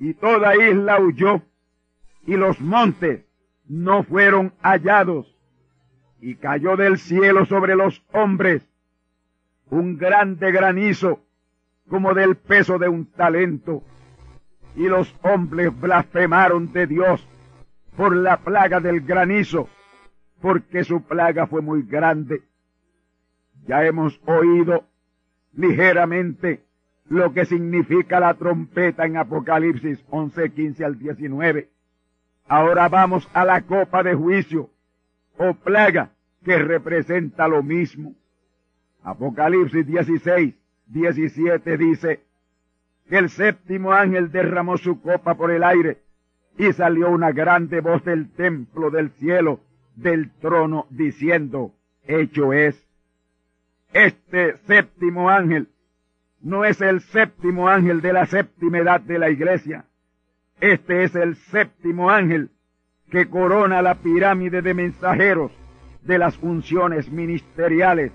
Y 0.00 0.14
toda 0.14 0.56
isla 0.56 0.98
huyó, 0.98 1.42
y 2.26 2.36
los 2.36 2.60
montes 2.60 3.24
no 3.66 4.02
fueron 4.02 4.52
hallados, 4.62 5.36
y 6.20 6.36
cayó 6.36 6.76
del 6.76 6.98
cielo 6.98 7.46
sobre 7.46 7.74
los 7.74 8.04
hombres 8.12 8.68
un 9.70 9.96
grande 9.96 10.52
granizo 10.52 11.20
como 11.88 12.14
del 12.14 12.36
peso 12.36 12.78
de 12.78 12.88
un 12.88 13.06
talento, 13.06 13.82
y 14.76 14.88
los 14.88 15.14
hombres 15.22 15.72
blasfemaron 15.78 16.72
de 16.72 16.86
Dios 16.86 17.26
por 17.96 18.16
la 18.16 18.38
plaga 18.38 18.80
del 18.80 19.00
granizo, 19.00 19.68
porque 20.40 20.84
su 20.84 21.02
plaga 21.02 21.46
fue 21.46 21.60
muy 21.60 21.82
grande. 21.82 22.42
Ya 23.66 23.84
hemos 23.84 24.20
oído 24.26 24.84
ligeramente 25.54 26.64
lo 27.08 27.32
que 27.32 27.44
significa 27.44 28.20
la 28.20 28.34
trompeta 28.34 29.04
en 29.04 29.16
Apocalipsis 29.16 30.02
11, 30.10 30.50
15 30.52 30.84
al 30.84 30.98
19. 30.98 31.71
Ahora 32.46 32.88
vamos 32.88 33.28
a 33.32 33.44
la 33.44 33.62
copa 33.62 34.02
de 34.02 34.14
juicio 34.14 34.70
o 35.38 35.54
plaga 35.54 36.10
que 36.44 36.58
representa 36.58 37.48
lo 37.48 37.62
mismo. 37.62 38.14
Apocalipsis 39.02 39.86
16, 39.86 40.54
17 40.86 41.76
dice 41.76 42.20
el 43.08 43.28
séptimo 43.28 43.92
ángel 43.92 44.30
derramó 44.32 44.78
su 44.78 45.00
copa 45.02 45.34
por 45.34 45.50
el 45.50 45.64
aire 45.64 45.98
y 46.56 46.72
salió 46.72 47.10
una 47.10 47.32
grande 47.32 47.80
voz 47.80 48.04
del 48.04 48.30
templo 48.30 48.90
del 48.90 49.10
cielo, 49.10 49.60
del 49.96 50.30
trono, 50.40 50.86
diciendo, 50.90 51.74
hecho 52.06 52.52
es. 52.52 52.86
Este 53.92 54.56
séptimo 54.66 55.28
ángel 55.28 55.68
no 56.40 56.64
es 56.64 56.80
el 56.80 57.00
séptimo 57.00 57.68
ángel 57.68 58.00
de 58.00 58.12
la 58.12 58.26
séptima 58.26 58.78
edad 58.78 59.00
de 59.00 59.18
la 59.18 59.30
iglesia. 59.30 59.84
Este 60.62 61.02
es 61.02 61.16
el 61.16 61.34
séptimo 61.34 62.08
ángel 62.08 62.50
que 63.10 63.28
corona 63.28 63.82
la 63.82 63.96
pirámide 63.96 64.62
de 64.62 64.74
mensajeros 64.74 65.50
de 66.02 66.18
las 66.18 66.36
funciones 66.36 67.10
ministeriales. 67.10 68.12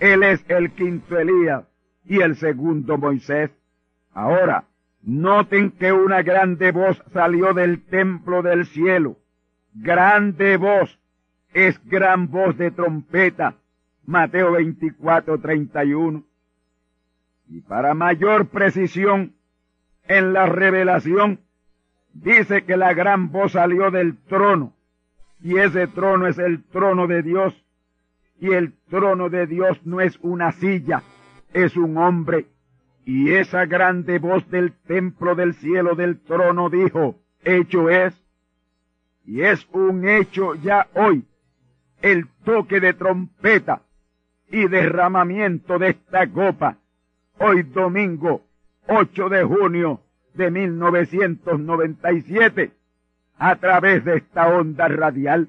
Él 0.00 0.22
es 0.22 0.42
el 0.48 0.70
quinto 0.70 1.18
Elías 1.18 1.64
y 2.06 2.22
el 2.22 2.36
segundo 2.36 2.96
Moisés. 2.96 3.50
Ahora, 4.14 4.64
noten 5.02 5.70
que 5.70 5.92
una 5.92 6.22
grande 6.22 6.72
voz 6.72 7.02
salió 7.12 7.52
del 7.52 7.84
templo 7.84 8.40
del 8.40 8.64
cielo. 8.64 9.18
Grande 9.74 10.56
voz 10.56 10.98
es 11.52 11.78
gran 11.84 12.30
voz 12.30 12.56
de 12.56 12.70
trompeta 12.70 13.54
Mateo 14.06 14.52
24, 14.52 15.40
31. 15.40 16.24
Y 17.50 17.60
para 17.60 17.92
mayor 17.92 18.48
precisión 18.48 19.34
en 20.08 20.32
la 20.32 20.46
revelación, 20.46 21.40
dice 22.22 22.64
que 22.64 22.76
la 22.76 22.94
gran 22.94 23.30
voz 23.30 23.52
salió 23.52 23.90
del 23.90 24.16
trono, 24.24 24.72
y 25.40 25.58
ese 25.58 25.86
trono 25.88 26.26
es 26.26 26.38
el 26.38 26.64
trono 26.64 27.06
de 27.06 27.22
Dios, 27.22 27.54
y 28.40 28.52
el 28.52 28.74
trono 28.88 29.28
de 29.28 29.46
Dios 29.46 29.80
no 29.84 30.00
es 30.00 30.18
una 30.22 30.52
silla, 30.52 31.02
es 31.52 31.76
un 31.76 31.96
hombre, 31.96 32.46
y 33.04 33.32
esa 33.32 33.66
grande 33.66 34.18
voz 34.18 34.48
del 34.50 34.72
templo 34.72 35.34
del 35.34 35.54
cielo 35.54 35.94
del 35.94 36.20
trono 36.20 36.70
dijo, 36.70 37.16
hecho 37.44 37.88
es, 37.88 38.14
y 39.24 39.42
es 39.42 39.66
un 39.72 40.08
hecho 40.08 40.54
ya 40.54 40.88
hoy, 40.94 41.24
el 42.02 42.28
toque 42.44 42.80
de 42.80 42.94
trompeta 42.94 43.82
y 44.50 44.68
derramamiento 44.68 45.78
de 45.78 45.90
esta 45.90 46.26
copa. 46.28 46.78
Hoy 47.38 47.64
domingo 47.64 48.42
8 48.86 49.28
de 49.28 49.44
junio 49.44 50.00
de 50.36 50.50
1997 50.50 52.72
a 53.38 53.56
través 53.56 54.04
de 54.04 54.18
esta 54.18 54.48
onda 54.48 54.86
radial. 54.88 55.48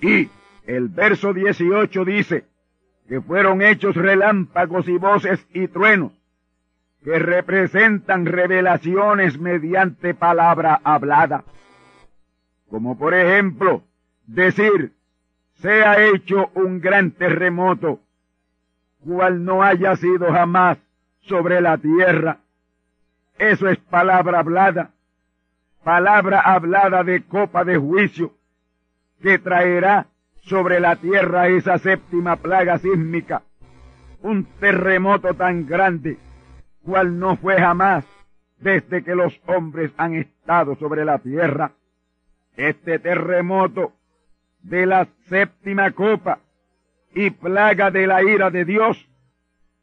Y 0.00 0.28
el 0.66 0.88
verso 0.88 1.32
18 1.32 2.04
dice 2.04 2.44
que 3.08 3.20
fueron 3.20 3.62
hechos 3.62 3.94
relámpagos 3.96 4.88
y 4.88 4.98
voces 4.98 5.46
y 5.52 5.68
truenos 5.68 6.12
que 7.02 7.18
representan 7.18 8.26
revelaciones 8.26 9.38
mediante 9.38 10.14
palabra 10.14 10.80
hablada. 10.84 11.44
Como 12.68 12.98
por 12.98 13.14
ejemplo, 13.14 13.82
decir, 14.26 14.92
se 15.54 15.84
ha 15.84 16.04
hecho 16.04 16.50
un 16.54 16.80
gran 16.80 17.12
terremoto 17.12 18.00
cual 19.04 19.44
no 19.44 19.62
haya 19.62 19.96
sido 19.96 20.30
jamás 20.32 20.78
sobre 21.20 21.60
la 21.60 21.78
tierra. 21.78 22.38
Eso 23.38 23.68
es 23.68 23.78
palabra 23.78 24.40
hablada. 24.40 24.90
palabra 25.84 26.40
hablada 26.40 27.04
de 27.04 27.22
copa 27.22 27.64
de 27.64 27.78
juicio 27.78 28.34
que 29.22 29.38
traerá 29.38 30.06
sobre 30.40 30.80
la 30.80 30.96
tierra 30.96 31.48
esa 31.48 31.78
séptima 31.78 32.36
plaga 32.36 32.78
sísmica, 32.78 33.42
un 34.22 34.44
terremoto 34.60 35.34
tan 35.34 35.66
grande 35.66 36.18
cual 36.82 37.18
no 37.18 37.36
fue 37.36 37.58
jamás 37.58 38.04
desde 38.58 39.04
que 39.04 39.14
los 39.14 39.40
hombres 39.46 39.92
han 39.96 40.14
estado 40.14 40.74
sobre 40.76 41.04
la 41.04 41.18
tierra. 41.18 41.72
Este 42.56 42.98
terremoto 42.98 43.92
de 44.62 44.84
la 44.84 45.06
séptima 45.28 45.92
copa 45.92 46.40
y 47.14 47.30
plaga 47.30 47.90
de 47.90 48.06
la 48.06 48.22
ira 48.22 48.50
de 48.50 48.64
Dios 48.64 49.08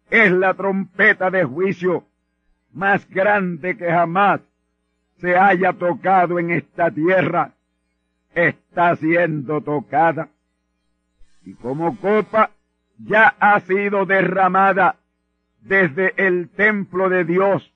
es 0.09 0.31
la 0.31 0.53
trompeta 0.53 1.31
de 1.31 1.45
juicio 1.45 2.03
más 2.75 3.09
grande 3.09 3.77
que 3.77 3.89
jamás 3.89 4.41
se 5.17 5.35
haya 5.35 5.73
tocado 5.73 6.37
en 6.37 6.51
esta 6.51 6.91
tierra. 6.91 7.53
Está 8.33 8.95
siendo 8.97 9.61
tocada. 9.61 10.27
Y 11.45 11.53
como 11.53 11.97
copa 11.99 12.51
ya 12.99 13.33
ha 13.39 13.59
sido 13.61 14.05
derramada 14.05 14.97
desde 15.61 16.13
el 16.17 16.49
templo 16.49 17.09
de 17.09 17.23
Dios, 17.23 17.71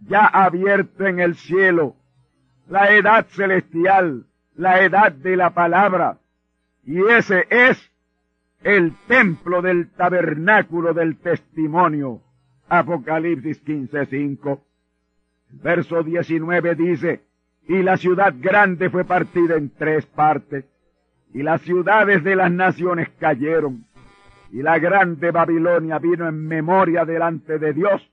ya 0.00 0.26
abierto 0.26 1.06
en 1.06 1.20
el 1.20 1.36
cielo, 1.36 1.94
la 2.68 2.90
edad 2.90 3.26
celestial, 3.28 4.26
la 4.56 4.82
edad 4.82 5.12
de 5.12 5.36
la 5.36 5.50
palabra, 5.50 6.18
y 6.84 7.00
ese 7.00 7.46
es 7.48 7.90
el 8.64 8.92
templo 9.06 9.62
del 9.62 9.90
tabernáculo 9.90 10.94
del 10.94 11.16
testimonio. 11.16 12.20
Apocalipsis 12.72 13.62
15:5. 13.66 14.62
Verso 15.62 16.02
19 16.02 16.74
dice, 16.74 17.20
y 17.68 17.82
la 17.82 17.98
ciudad 17.98 18.34
grande 18.38 18.88
fue 18.88 19.04
partida 19.04 19.56
en 19.56 19.68
tres 19.68 20.06
partes, 20.06 20.64
y 21.34 21.42
las 21.42 21.60
ciudades 21.60 22.24
de 22.24 22.34
las 22.34 22.50
naciones 22.50 23.10
cayeron, 23.20 23.84
y 24.50 24.62
la 24.62 24.78
grande 24.78 25.30
Babilonia 25.30 25.98
vino 25.98 26.26
en 26.26 26.46
memoria 26.46 27.04
delante 27.04 27.58
de 27.58 27.74
Dios 27.74 28.10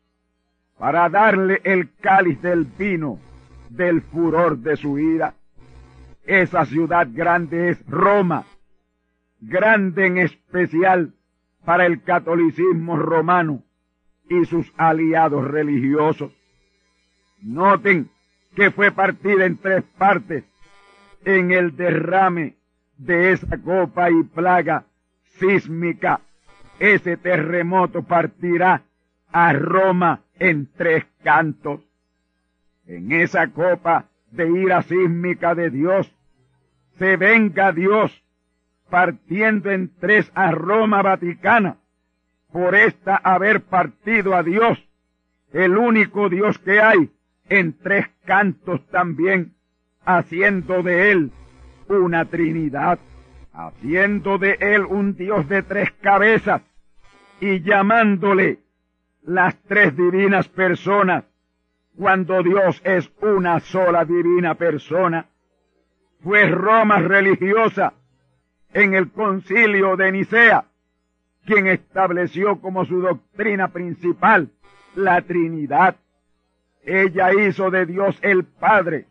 para 0.78 1.08
darle 1.08 1.62
el 1.64 1.96
cáliz 2.02 2.42
del 2.42 2.66
vino 2.66 3.18
del 3.70 4.02
furor 4.02 4.58
de 4.58 4.76
su 4.76 5.00
ira. 5.00 5.36
Esa 6.26 6.66
ciudad 6.66 7.08
grande 7.10 7.70
es 7.70 7.86
Roma, 7.88 8.44
grande 9.40 10.06
en 10.06 10.18
especial 10.18 11.14
para 11.64 11.86
el 11.86 12.04
catolicismo 12.04 12.98
romano 12.98 13.64
y 14.30 14.46
sus 14.46 14.72
aliados 14.78 15.46
religiosos. 15.46 16.32
Noten 17.42 18.10
que 18.56 18.72
fue 18.72 18.92
partida 18.92 19.46
en 19.46 19.58
tres 19.58 19.84
partes 19.98 20.44
en 21.26 21.52
el 21.52 21.76
derrame 21.76 22.56
de 22.98 23.32
esa 23.32 23.58
copa 23.58 24.10
y 24.10 24.24
plaga 24.24 24.86
sísmica. 25.40 26.22
Ese 26.80 27.18
terremoto 27.18 28.04
partirá 28.04 28.84
a 29.32 29.54
Roma 29.54 30.22
en 30.38 30.70
tres 30.78 31.06
cantos. 31.24 31.82
En 32.88 33.12
esa 33.12 33.48
copa 33.48 34.06
de 34.32 34.50
ira 34.50 34.82
sísmica 34.84 35.56
de 35.56 35.70
Dios 35.70 36.14
se 36.98 37.18
venga 37.18 37.72
Dios 37.72 38.24
partiendo 38.90 39.72
en 39.72 39.92
tres 40.00 40.32
a 40.34 40.52
Roma 40.52 41.02
Vaticana, 41.02 41.78
por 42.52 42.76
esta 42.76 43.16
haber 43.16 43.62
partido 43.62 44.36
a 44.36 44.44
Dios, 44.44 44.78
el 45.54 45.78
único 45.78 46.30
Dios 46.30 46.58
que 46.60 46.82
hay, 46.82 47.12
en 47.48 47.78
tres 47.78 48.08
cantos 48.26 48.86
también, 48.88 49.54
haciendo 50.06 50.84
de 50.84 51.12
él 51.12 51.32
una 51.88 52.26
Trinidad, 52.26 53.00
haciendo 53.54 54.38
de 54.38 54.58
él 54.60 54.86
un 54.86 55.16
Dios 55.16 55.48
de 55.50 55.64
tres 55.64 55.92
cabezas 56.02 56.62
y 57.42 57.62
llamándole 57.62 58.60
las 59.24 59.56
tres 59.64 59.96
divinas 59.96 60.48
personas, 60.48 61.26
cuando 61.98 62.42
Dios 62.44 62.82
es 62.86 63.12
una 63.22 63.60
sola 63.60 64.06
divina 64.06 64.56
persona. 64.56 65.26
Fue 66.22 66.48
Roma 66.48 67.00
religiosa 67.00 67.94
en 68.74 68.94
el 68.94 69.12
concilio 69.12 69.96
de 69.98 70.12
Nicea, 70.12 70.66
quien 71.50 71.66
estableció 71.66 72.62
como 72.62 72.86
su 72.86 73.02
doctrina 73.02 73.70
principal 73.70 74.52
la 74.94 75.24
Trinidad. 75.24 75.96
Ella 76.84 77.34
hizo 77.34 77.72
de 77.72 77.88
Dios 77.88 78.16
el 78.22 78.46
Padre 78.46 79.08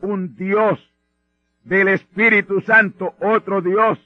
un 0.00 0.34
Dios, 0.34 0.80
del 1.62 1.86
Espíritu 1.86 2.60
Santo 2.60 3.14
otro 3.20 3.60
Dios 3.60 4.00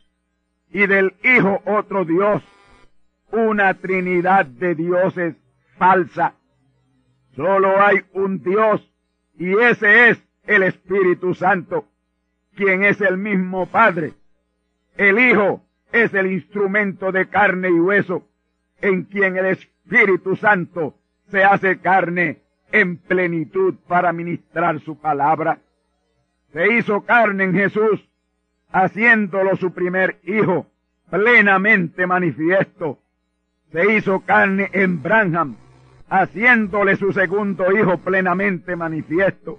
y 0.71 0.87
del 0.87 1.15
Hijo 1.25 1.63
otro 1.65 2.05
Dios, 2.05 2.43
una 3.33 3.73
Trinidad 3.73 4.45
de 4.45 4.75
dioses 4.75 5.37
falsa. 5.79 6.35
Solo 7.35 7.81
hay 7.81 8.05
un 8.13 8.43
Dios 8.43 8.87
y 9.39 9.57
ese 9.59 10.11
es 10.11 10.23
el 10.45 10.65
Espíritu 10.65 11.33
Santo, 11.33 11.87
quien 12.55 12.85
es 12.85 13.01
el 13.01 13.17
mismo 13.17 13.65
Padre 13.65 14.13
el 15.01 15.19
Hijo 15.19 15.63
es 15.93 16.15
el 16.15 16.31
instrumento 16.33 17.13
de 17.13 17.29
carne 17.29 17.69
y 17.69 17.81
hueso 17.81 18.27
en 18.81 19.05
quien 19.05 19.37
el 19.37 19.47
Espíritu 19.47 20.37
Santo 20.37 20.95
se 21.29 21.45
hace 21.45 21.79
carne 21.79 22.39
en 22.73 22.97
plenitud 22.97 23.75
para 23.87 24.13
ministrar 24.13 24.81
su 24.81 24.99
palabra. 24.99 25.59
Se 26.53 26.75
hizo 26.75 27.03
carne 27.03 27.45
en 27.45 27.55
Jesús, 27.55 28.09
haciéndolo 28.73 29.57
su 29.57 29.73
primer 29.73 30.19
Hijo 30.25 30.67
plenamente 31.11 32.07
manifiesto. 32.07 32.99
Se 33.73 33.95
hizo 33.95 34.21
carne 34.21 34.69
en 34.73 35.03
Branham, 35.03 35.57
haciéndole 36.09 36.97
su 36.97 37.13
segundo 37.13 37.71
Hijo 37.73 37.99
plenamente 37.99 38.75
manifiesto. 38.77 39.59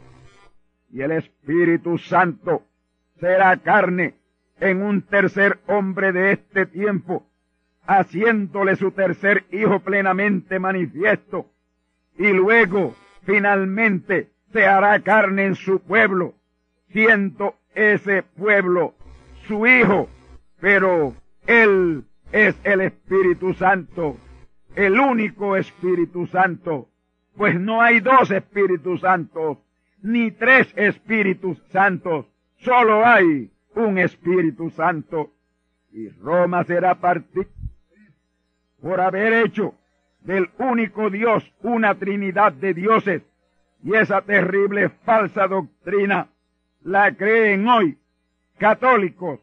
Y 0.91 1.01
el 1.01 1.11
Espíritu 1.11 1.97
Santo 1.97 2.63
será 3.19 3.55
carne 3.57 4.15
en 4.61 4.83
un 4.83 5.01
tercer 5.01 5.59
hombre 5.67 6.13
de 6.13 6.33
este 6.33 6.67
tiempo, 6.67 7.27
haciéndole 7.85 8.75
su 8.75 8.91
tercer 8.91 9.43
hijo 9.51 9.79
plenamente 9.79 10.59
manifiesto, 10.59 11.47
y 12.17 12.31
luego 12.31 12.95
finalmente 13.25 14.29
se 14.53 14.65
hará 14.65 14.99
carne 15.01 15.45
en 15.45 15.55
su 15.55 15.81
pueblo, 15.81 16.35
siendo 16.93 17.55
ese 17.73 18.21
pueblo 18.21 18.93
su 19.47 19.65
hijo, 19.65 20.07
pero 20.59 21.15
él 21.47 22.03
es 22.31 22.55
el 22.63 22.81
Espíritu 22.81 23.55
Santo, 23.55 24.17
el 24.75 24.99
único 24.99 25.57
Espíritu 25.57 26.27
Santo, 26.27 26.87
pues 27.35 27.59
no 27.59 27.81
hay 27.81 27.99
dos 27.99 28.29
Espíritus 28.29 29.01
Santos, 29.01 29.57
ni 30.03 30.29
tres 30.29 30.71
Espíritus 30.75 31.57
Santos, 31.71 32.27
solo 32.57 33.03
hay 33.03 33.49
un 33.75 33.97
Espíritu 33.97 34.69
Santo 34.71 35.31
y 35.91 36.09
Roma 36.09 36.63
será 36.63 36.95
partida 36.95 37.47
por 38.81 38.99
haber 38.99 39.33
hecho 39.45 39.75
del 40.21 40.49
único 40.57 41.09
Dios 41.09 41.43
una 41.61 41.95
trinidad 41.95 42.53
de 42.53 42.73
dioses 42.73 43.23
y 43.83 43.95
esa 43.95 44.21
terrible 44.21 44.89
falsa 45.05 45.47
doctrina 45.47 46.29
la 46.83 47.15
creen 47.15 47.67
hoy 47.67 47.97
católicos, 48.57 49.39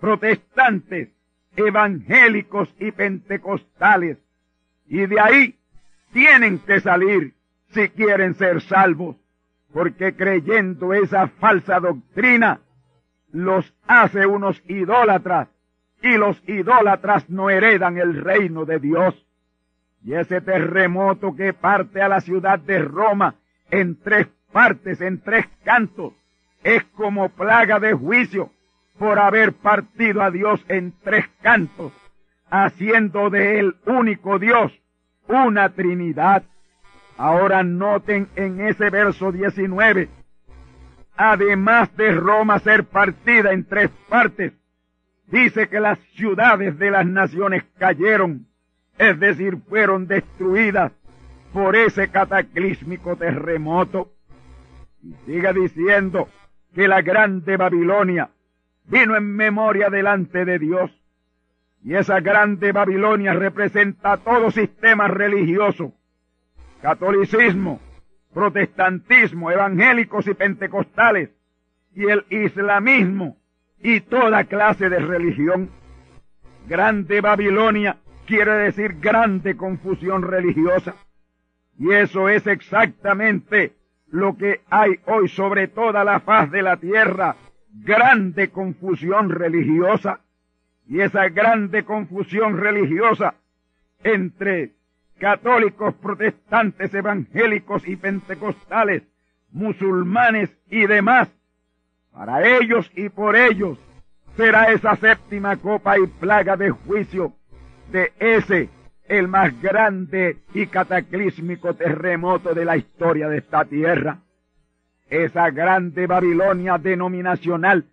protestantes, 0.00 1.10
evangélicos 1.56 2.74
y 2.78 2.92
pentecostales 2.92 4.18
y 4.86 5.06
de 5.06 5.20
ahí 5.20 5.58
tienen 6.12 6.58
que 6.60 6.80
salir 6.80 7.34
si 7.70 7.88
quieren 7.90 8.34
ser 8.34 8.60
salvos 8.62 9.16
porque 9.72 10.14
creyendo 10.14 10.94
esa 10.94 11.28
falsa 11.28 11.78
doctrina 11.80 12.60
los 13.32 13.72
hace 13.86 14.26
unos 14.26 14.62
idólatras 14.68 15.48
y 16.02 16.16
los 16.16 16.40
idólatras 16.48 17.28
no 17.28 17.50
heredan 17.50 17.98
el 17.98 18.22
reino 18.22 18.64
de 18.64 18.78
Dios. 18.78 19.14
Y 20.04 20.14
ese 20.14 20.40
terremoto 20.40 21.34
que 21.34 21.52
parte 21.52 22.00
a 22.00 22.08
la 22.08 22.20
ciudad 22.20 22.58
de 22.58 22.78
Roma 22.78 23.34
en 23.70 23.96
tres 24.00 24.28
partes, 24.52 25.00
en 25.00 25.20
tres 25.20 25.46
cantos, 25.64 26.12
es 26.62 26.84
como 26.96 27.28
plaga 27.30 27.78
de 27.80 27.92
juicio 27.92 28.50
por 28.98 29.18
haber 29.18 29.52
partido 29.54 30.22
a 30.22 30.30
Dios 30.30 30.64
en 30.68 30.92
tres 31.02 31.26
cantos, 31.42 31.92
haciendo 32.50 33.30
de 33.30 33.58
él 33.58 33.76
único 33.86 34.38
Dios, 34.38 34.72
una 35.28 35.70
Trinidad. 35.70 36.42
Ahora 37.16 37.62
noten 37.62 38.28
en 38.36 38.60
ese 38.60 38.90
verso 38.90 39.32
19 39.32 40.08
además 41.18 41.94
de 41.96 42.12
Roma 42.12 42.60
ser 42.60 42.84
partida 42.84 43.52
en 43.52 43.64
tres 43.64 43.90
partes, 44.08 44.52
dice 45.26 45.68
que 45.68 45.80
las 45.80 45.98
ciudades 46.14 46.78
de 46.78 46.92
las 46.92 47.04
naciones 47.04 47.64
cayeron, 47.76 48.46
es 48.96 49.18
decir, 49.18 49.58
fueron 49.68 50.06
destruidas 50.06 50.92
por 51.52 51.74
ese 51.74 52.08
cataclísmico 52.08 53.16
terremoto. 53.16 54.12
Y 55.02 55.12
sigue 55.26 55.52
diciendo 55.52 56.28
que 56.72 56.86
la 56.86 57.02
grande 57.02 57.56
Babilonia 57.56 58.30
vino 58.84 59.16
en 59.16 59.34
memoria 59.34 59.90
delante 59.90 60.44
de 60.44 60.60
Dios. 60.60 60.92
Y 61.82 61.94
esa 61.94 62.20
grande 62.20 62.70
Babilonia 62.70 63.32
representa 63.32 64.18
todo 64.18 64.52
sistema 64.52 65.08
religioso, 65.08 65.92
catolicismo, 66.80 67.80
protestantismo, 68.32 69.50
evangélicos 69.50 70.26
y 70.26 70.34
pentecostales, 70.34 71.30
y 71.94 72.06
el 72.06 72.24
islamismo 72.30 73.36
y 73.80 74.00
toda 74.00 74.44
clase 74.44 74.88
de 74.88 74.98
religión. 74.98 75.70
Grande 76.68 77.20
Babilonia 77.20 77.96
quiere 78.26 78.52
decir 78.52 79.00
grande 79.00 79.56
confusión 79.56 80.22
religiosa. 80.22 80.94
Y 81.78 81.92
eso 81.92 82.28
es 82.28 82.46
exactamente 82.46 83.72
lo 84.08 84.36
que 84.36 84.60
hay 84.68 84.98
hoy 85.06 85.28
sobre 85.28 85.68
toda 85.68 86.04
la 86.04 86.20
faz 86.20 86.50
de 86.50 86.62
la 86.62 86.76
tierra, 86.76 87.36
grande 87.72 88.50
confusión 88.50 89.30
religiosa. 89.30 90.20
Y 90.86 91.00
esa 91.00 91.28
grande 91.28 91.84
confusión 91.84 92.58
religiosa 92.58 93.34
entre 94.02 94.72
católicos, 95.18 95.94
protestantes, 95.94 96.94
evangélicos 96.94 97.86
y 97.86 97.96
pentecostales, 97.96 99.02
musulmanes 99.50 100.50
y 100.70 100.86
demás, 100.86 101.28
para 102.12 102.46
ellos 102.46 102.90
y 102.94 103.08
por 103.08 103.36
ellos 103.36 103.78
será 104.36 104.72
esa 104.72 104.96
séptima 104.96 105.56
copa 105.56 105.98
y 105.98 106.06
plaga 106.06 106.56
de 106.56 106.70
juicio 106.70 107.32
de 107.90 108.12
ese, 108.18 108.70
el 109.06 109.28
más 109.28 109.60
grande 109.60 110.38
y 110.54 110.66
cataclísmico 110.66 111.74
terremoto 111.74 112.54
de 112.54 112.64
la 112.64 112.76
historia 112.76 113.28
de 113.28 113.38
esta 113.38 113.64
tierra. 113.64 114.18
Esa 115.08 115.50
grande 115.50 116.06
Babilonia 116.06 116.76
denominacional 116.76 117.86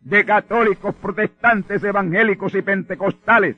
de 0.00 0.24
católicos, 0.24 0.94
protestantes, 0.96 1.82
evangélicos 1.82 2.54
y 2.54 2.62
pentecostales, 2.62 3.56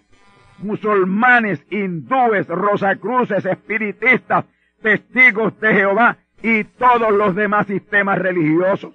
musulmanes, 0.60 1.64
hindúes, 1.70 2.46
rosacruces, 2.48 3.44
espiritistas, 3.44 4.44
testigos 4.82 5.58
de 5.60 5.74
Jehová 5.74 6.18
y 6.42 6.64
todos 6.64 7.12
los 7.12 7.34
demás 7.34 7.66
sistemas 7.66 8.18
religiosos. 8.18 8.94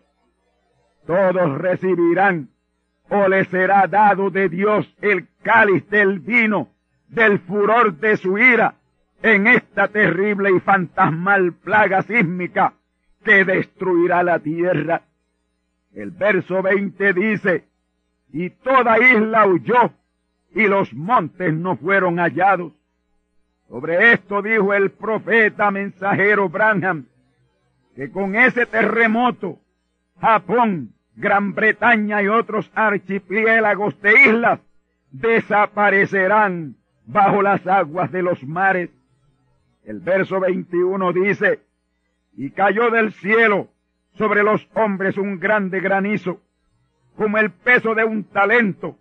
Todos 1.05 1.57
recibirán 1.57 2.49
o 3.09 3.27
les 3.27 3.47
será 3.49 3.87
dado 3.87 4.29
de 4.29 4.49
Dios 4.49 4.91
el 5.01 5.27
cáliz 5.41 5.87
del 5.89 6.19
vino 6.19 6.69
del 7.09 7.39
furor 7.39 7.97
de 7.97 8.17
su 8.17 8.37
ira 8.37 8.75
en 9.21 9.47
esta 9.47 9.87
terrible 9.87 10.51
y 10.55 10.59
fantasmal 10.59 11.53
plaga 11.53 12.01
sísmica 12.01 12.73
que 13.23 13.45
destruirá 13.45 14.23
la 14.23 14.39
tierra. 14.39 15.03
El 15.93 16.11
verso 16.11 16.61
20 16.61 17.13
dice, 17.13 17.65
y 18.31 18.49
toda 18.49 18.97
isla 18.99 19.45
huyó 19.45 19.93
y 20.55 20.67
los 20.67 20.93
montes 20.93 21.53
no 21.53 21.75
fueron 21.77 22.17
hallados. 22.17 22.73
Sobre 23.67 24.13
esto 24.13 24.41
dijo 24.41 24.73
el 24.73 24.91
profeta 24.91 25.71
mensajero 25.71 26.49
Branham, 26.49 27.05
que 27.95 28.11
con 28.11 28.35
ese 28.35 28.65
terremoto 28.65 29.59
Japón, 30.19 30.93
Gran 31.15 31.53
Bretaña 31.53 32.21
y 32.23 32.27
otros 32.27 32.71
archipiélagos 32.73 33.99
de 34.01 34.13
islas 34.13 34.59
desaparecerán 35.11 36.75
bajo 37.05 37.41
las 37.41 37.65
aguas 37.67 38.11
de 38.11 38.23
los 38.23 38.43
mares. 38.43 38.89
El 39.85 39.99
verso 39.99 40.39
21 40.39 41.13
dice, 41.13 41.59
y 42.35 42.49
cayó 42.51 42.89
del 42.89 43.13
cielo 43.13 43.67
sobre 44.17 44.43
los 44.43 44.67
hombres 44.73 45.17
un 45.17 45.39
grande 45.39 45.79
granizo, 45.81 46.41
como 47.15 47.37
el 47.37 47.51
peso 47.51 47.93
de 47.93 48.05
un 48.05 48.23
talento, 48.23 48.97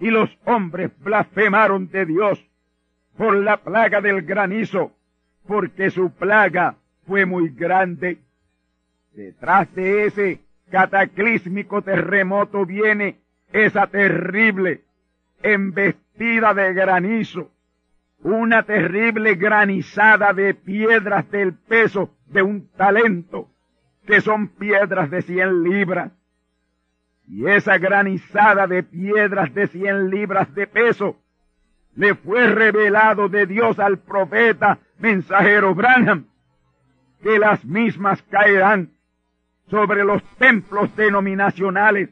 y 0.00 0.10
los 0.10 0.30
hombres 0.44 0.90
blasfemaron 0.98 1.88
de 1.90 2.06
Dios 2.06 2.44
por 3.16 3.36
la 3.36 3.58
plaga 3.58 4.00
del 4.00 4.22
granizo, 4.22 4.92
porque 5.46 5.90
su 5.90 6.10
plaga 6.10 6.76
fue 7.06 7.26
muy 7.26 7.50
grande. 7.50 8.18
Detrás 9.12 9.72
de 9.74 10.06
ese 10.06 10.40
cataclísmico 10.70 11.82
terremoto 11.82 12.64
viene 12.64 13.18
esa 13.52 13.86
terrible 13.86 14.82
embestida 15.42 16.54
de 16.54 16.72
granizo, 16.72 17.50
una 18.22 18.62
terrible 18.62 19.34
granizada 19.34 20.32
de 20.32 20.54
piedras 20.54 21.30
del 21.30 21.54
peso 21.54 22.10
de 22.26 22.42
un 22.42 22.68
talento, 22.68 23.48
que 24.06 24.20
son 24.20 24.48
piedras 24.48 25.10
de 25.10 25.22
cien 25.22 25.62
libras. 25.62 26.12
Y 27.32 27.46
esa 27.46 27.78
granizada 27.78 28.66
de 28.66 28.82
piedras 28.82 29.54
de 29.54 29.66
cien 29.68 30.10
libras 30.10 30.54
de 30.54 30.66
peso 30.66 31.16
le 31.96 32.14
fue 32.14 32.46
revelado 32.46 33.30
de 33.30 33.46
Dios 33.46 33.78
al 33.78 33.96
profeta 34.00 34.80
mensajero 34.98 35.74
Branham, 35.74 36.26
que 37.22 37.38
las 37.38 37.64
mismas 37.64 38.20
caerán 38.24 38.90
sobre 39.70 40.04
los 40.04 40.22
templos 40.36 40.94
denominacionales 40.94 42.10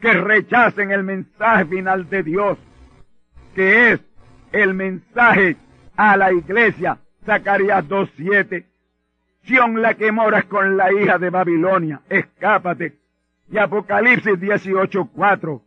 que 0.00 0.14
rechacen 0.14 0.92
el 0.92 1.02
mensaje 1.02 1.66
final 1.66 2.08
de 2.08 2.22
Dios, 2.22 2.58
que 3.54 3.92
es 3.92 4.00
el 4.52 4.72
mensaje 4.72 5.56
a 5.94 6.16
la 6.16 6.32
iglesia, 6.32 6.96
Zacarías 7.26 7.86
2.7. 7.86 8.64
Sión 9.42 9.82
la 9.82 9.92
que 9.92 10.10
moras 10.10 10.44
con 10.44 10.78
la 10.78 10.90
hija 10.90 11.18
de 11.18 11.28
Babilonia, 11.28 12.00
escápate. 12.08 12.97
Y 13.50 13.58
Apocalipsis 13.58 14.34
18.4. 14.34 15.62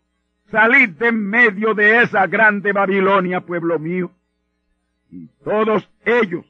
Salid 0.51 0.89
de 0.89 1.07
en 1.07 1.29
medio 1.29 1.73
de 1.73 2.03
esa 2.03 2.27
grande 2.27 2.73
Babilonia, 2.73 3.41
pueblo 3.41 3.79
mío. 3.79 4.11
Y 5.09 5.27
todos 5.43 5.89
ellos, 6.05 6.45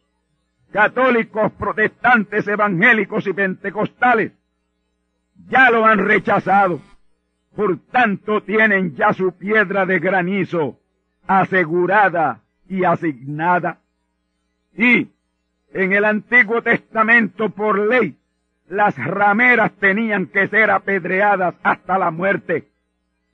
católicos, 0.72 1.52
protestantes, 1.54 2.48
evangélicos 2.48 3.28
y 3.28 3.34
pentecostales, 3.34 4.32
ya 5.50 5.70
lo 5.70 5.86
han 5.86 6.00
rechazado. 6.00 6.82
Por 7.56 7.78
tanto 7.92 8.42
tienen 8.42 8.96
ya 8.96 9.14
su 9.14 9.34
piedra 9.34 9.86
de 9.86 10.00
granizo 10.00 10.78
asegurada 11.28 12.42
y 12.68 12.84
asignada. 12.84 13.80
Y 14.76 15.10
en 15.74 15.94
el 15.94 16.06
Antiguo 16.06 16.62
Testamento 16.62 17.50
por 17.50 17.80
ley, 17.80 18.18
las 18.72 18.96
rameras 18.96 19.74
tenían 19.74 20.28
que 20.28 20.48
ser 20.48 20.72
apedreadas 20.72 21.56
hasta 21.62 21.98
la 21.98 22.10
muerte. 22.10 22.70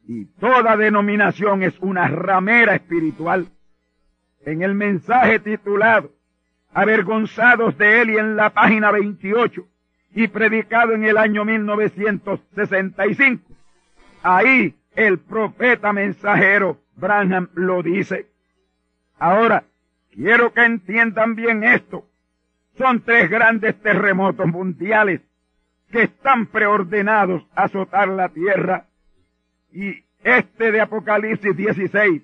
Y 0.08 0.26
toda 0.40 0.76
denominación 0.76 1.62
es 1.62 1.78
una 1.80 2.08
ramera 2.08 2.74
espiritual. 2.74 3.48
En 4.46 4.64
el 4.64 4.74
mensaje 4.74 5.40
titulado 5.40 6.10
Avergonzados 6.74 7.78
de 7.78 8.02
él 8.02 8.10
y 8.10 8.18
en 8.18 8.36
la 8.36 8.50
página 8.50 8.90
28 8.90 9.64
y 10.16 10.28
predicado 10.28 10.94
en 10.94 11.04
el 11.04 11.18
año 11.18 11.46
1965, 11.46 13.44
ahí 14.24 14.76
el 14.96 15.20
profeta 15.20 15.94
mensajero 15.94 16.80
Branham 16.96 17.50
lo 17.54 17.84
dice. 17.84 18.26
Ahora, 19.20 19.66
quiero 20.12 20.52
que 20.52 20.66
entiendan 20.66 21.36
bien 21.36 21.64
esto. 21.64 22.06
Son 22.76 23.02
tres 23.02 23.30
grandes 23.30 23.80
terremotos 23.82 24.48
mundiales 24.48 25.22
que 25.92 26.04
están 26.04 26.48
preordenados 26.48 27.46
a 27.56 27.64
azotar 27.64 28.08
la 28.10 28.30
tierra. 28.30 28.88
Y 29.72 30.04
este 30.24 30.72
de 30.72 30.82
Apocalipsis 30.82 31.56
16, 31.56 32.22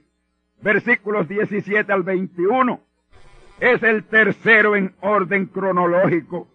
versículos 0.62 1.28
17 1.28 1.92
al 1.92 2.04
21, 2.04 2.82
es 3.60 3.84
el 3.84 4.04
tercero 4.04 4.76
en 4.76 4.94
orden 5.02 5.46
cronológico. 5.46 6.48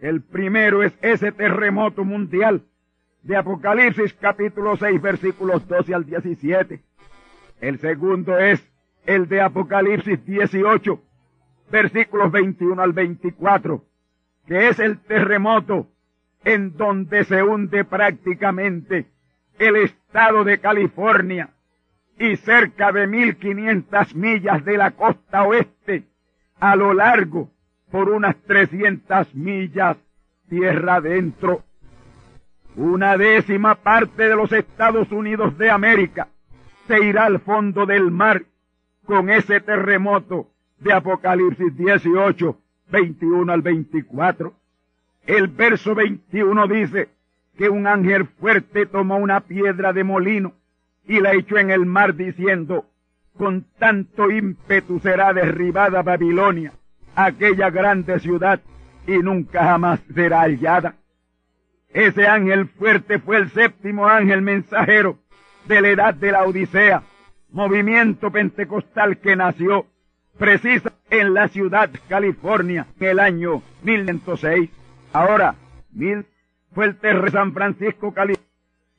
El 0.00 0.22
primero 0.22 0.82
es 0.82 0.96
ese 1.02 1.32
terremoto 1.32 2.04
mundial 2.04 2.62
de 3.22 3.36
Apocalipsis 3.36 4.14
capítulo 4.14 4.76
6 4.76 5.00
versículos 5.00 5.66
12 5.66 5.94
al 5.94 6.04
17. 6.04 6.80
El 7.60 7.78
segundo 7.78 8.38
es 8.38 8.66
el 9.04 9.28
de 9.28 9.40
Apocalipsis 9.40 10.24
18 10.24 11.02
versículos 11.70 12.32
21 12.32 12.80
al 12.82 12.92
24, 12.92 13.84
que 14.46 14.68
es 14.68 14.78
el 14.78 14.98
terremoto 15.00 15.88
en 16.44 16.76
donde 16.76 17.24
se 17.24 17.42
hunde 17.42 17.84
prácticamente 17.84 19.06
el 19.58 19.76
estado 19.76 20.44
de 20.44 20.58
California 20.58 21.50
y 22.18 22.36
cerca 22.36 22.92
de 22.92 23.06
1500 23.06 24.14
millas 24.14 24.64
de 24.64 24.76
la 24.76 24.92
costa 24.92 25.42
oeste 25.44 26.04
a 26.58 26.76
lo 26.76 26.92
largo 26.94 27.50
por 27.90 28.10
unas 28.10 28.36
300 28.42 29.34
millas 29.34 29.96
tierra 30.48 30.96
adentro. 30.96 31.62
Una 32.76 33.16
décima 33.16 33.76
parte 33.76 34.28
de 34.28 34.36
los 34.36 34.52
Estados 34.52 35.10
Unidos 35.12 35.56
de 35.56 35.70
América 35.70 36.28
se 36.86 37.02
irá 37.04 37.26
al 37.26 37.40
fondo 37.40 37.86
del 37.86 38.10
mar 38.10 38.42
con 39.06 39.30
ese 39.30 39.60
terremoto 39.60 40.50
de 40.78 40.92
Apocalipsis 40.92 41.76
18, 41.76 42.58
21 42.90 43.52
al 43.52 43.62
24. 43.62 44.59
El 45.30 45.46
verso 45.46 45.94
21 45.94 46.66
dice 46.66 47.08
que 47.56 47.68
un 47.68 47.86
ángel 47.86 48.26
fuerte 48.40 48.84
tomó 48.86 49.16
una 49.16 49.38
piedra 49.42 49.92
de 49.92 50.02
molino 50.02 50.54
y 51.06 51.20
la 51.20 51.34
echó 51.34 51.56
en 51.56 51.70
el 51.70 51.86
mar 51.86 52.16
diciendo, 52.16 52.86
con 53.38 53.64
tanto 53.78 54.28
ímpetu 54.28 54.98
será 54.98 55.32
derribada 55.32 56.02
Babilonia, 56.02 56.72
aquella 57.14 57.70
grande 57.70 58.18
ciudad, 58.18 58.60
y 59.06 59.18
nunca 59.18 59.62
jamás 59.62 60.00
será 60.12 60.40
hallada. 60.40 60.96
Ese 61.94 62.26
ángel 62.26 62.66
fuerte 62.66 63.20
fue 63.20 63.36
el 63.36 63.50
séptimo 63.50 64.08
ángel 64.08 64.42
mensajero 64.42 65.20
de 65.66 65.80
la 65.80 65.88
edad 65.90 66.14
de 66.14 66.32
la 66.32 66.42
Odisea, 66.42 67.04
movimiento 67.50 68.32
pentecostal 68.32 69.18
que 69.18 69.36
nació 69.36 69.86
precisa 70.36 70.92
en 71.08 71.34
la 71.34 71.46
ciudad 71.46 71.88
California 72.08 72.88
en 72.98 73.10
el 73.10 73.20
año 73.20 73.62
1106. 73.84 74.70
Ahora, 75.12 75.56
mil 75.92 76.26
fue 76.72 76.86
el 76.86 76.96
terre 76.96 77.30
San 77.30 77.52
Francisco, 77.52 78.12
California, 78.14 78.48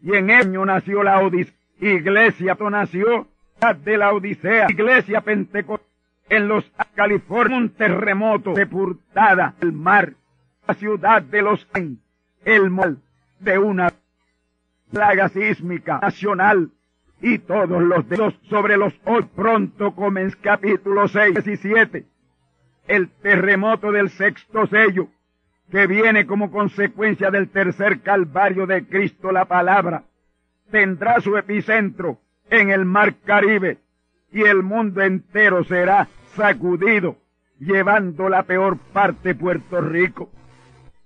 y 0.01 0.16
en 0.16 0.32
año 0.32 0.66
nació 0.66 1.03
la 1.03 1.20
Odisea. 1.20 1.55
Iglesia 1.80 2.57
nació 2.70 3.28
de 3.84 3.97
la 3.97 4.14
Odisea, 4.14 4.68
Iglesia 4.70 5.22
Pentecostal. 5.22 5.88
En 6.30 6.47
los 6.47 6.64
California, 6.95 7.57
un 7.57 7.70
terremoto 7.70 8.55
sepultada 8.55 9.55
el 9.62 9.74
mar, 9.74 10.14
la 10.68 10.74
ciudad 10.76 11.22
de 11.22 11.41
los 11.41 11.68
el 12.45 12.70
mal 12.70 12.97
de 13.39 13.57
una 13.57 13.91
plaga 14.91 15.28
sísmica 15.30 15.99
nacional. 15.99 16.72
Y 17.22 17.39
todos 17.39 17.84
los 17.84 18.07
dedos 18.07 18.34
sobre 18.49 18.78
los 18.78 18.93
hoy 19.05 19.24
pronto 19.36 19.93
comen 19.93 20.32
capítulo 20.41 21.07
6 21.07 21.45
y 21.47 21.57
7 21.57 22.05
el 22.88 23.09
terremoto 23.09 23.91
del 23.91 24.09
sexto 24.09 24.68
sello 24.68 25.07
que 25.72 25.88
viene 25.88 26.26
como 26.26 26.51
consecuencia 26.51 27.32
del 27.32 27.49
tercer 27.49 28.01
calvario 28.01 28.67
de 28.67 28.86
Cristo 28.86 29.32
la 29.32 29.45
palabra 29.45 30.03
tendrá 30.69 31.19
su 31.22 31.38
epicentro 31.38 32.19
en 32.49 32.69
el 32.69 32.86
mar 32.86 33.15
Caribe 33.26 33.78
y 34.32 34.41
el 34.43 34.63
mundo 34.63 35.01
entero 35.01 35.63
será 35.63 36.07
sacudido 36.36 37.17
llevando 37.59 38.28
la 38.28 38.43
peor 38.43 38.78
parte 38.91 39.36
Puerto 39.36 39.82
Rico. 39.82 40.30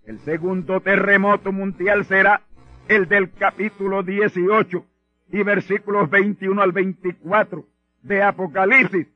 El 0.06 0.20
segundo 0.20 0.80
terremoto 0.80 1.52
mundial 1.52 2.06
será 2.06 2.42
el 2.88 3.08
del 3.08 3.32
capítulo 3.32 4.04
18 4.04 4.86
y 5.32 5.44
versículos 5.44 6.10
21 6.10 6.62
al 6.62 6.72
24 6.72 7.66
de 8.04 8.22
Apocalipsis, 8.22 9.08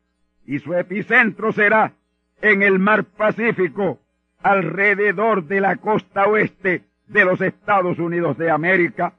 y 0.46 0.60
su 0.60 0.74
epicentro 0.74 1.52
será 1.52 1.94
en 2.42 2.64
el 2.64 2.80
mar 2.80 3.06
Pacífico, 3.06 4.00
alrededor 4.42 5.46
de 5.46 5.62
la 5.62 5.78
costa 5.78 6.28
oeste 6.28 6.84
de 7.08 7.26
los 7.26 7.42
Estados 7.42 8.00
Unidos 8.00 8.38
de 8.38 8.52
América. 8.52 9.14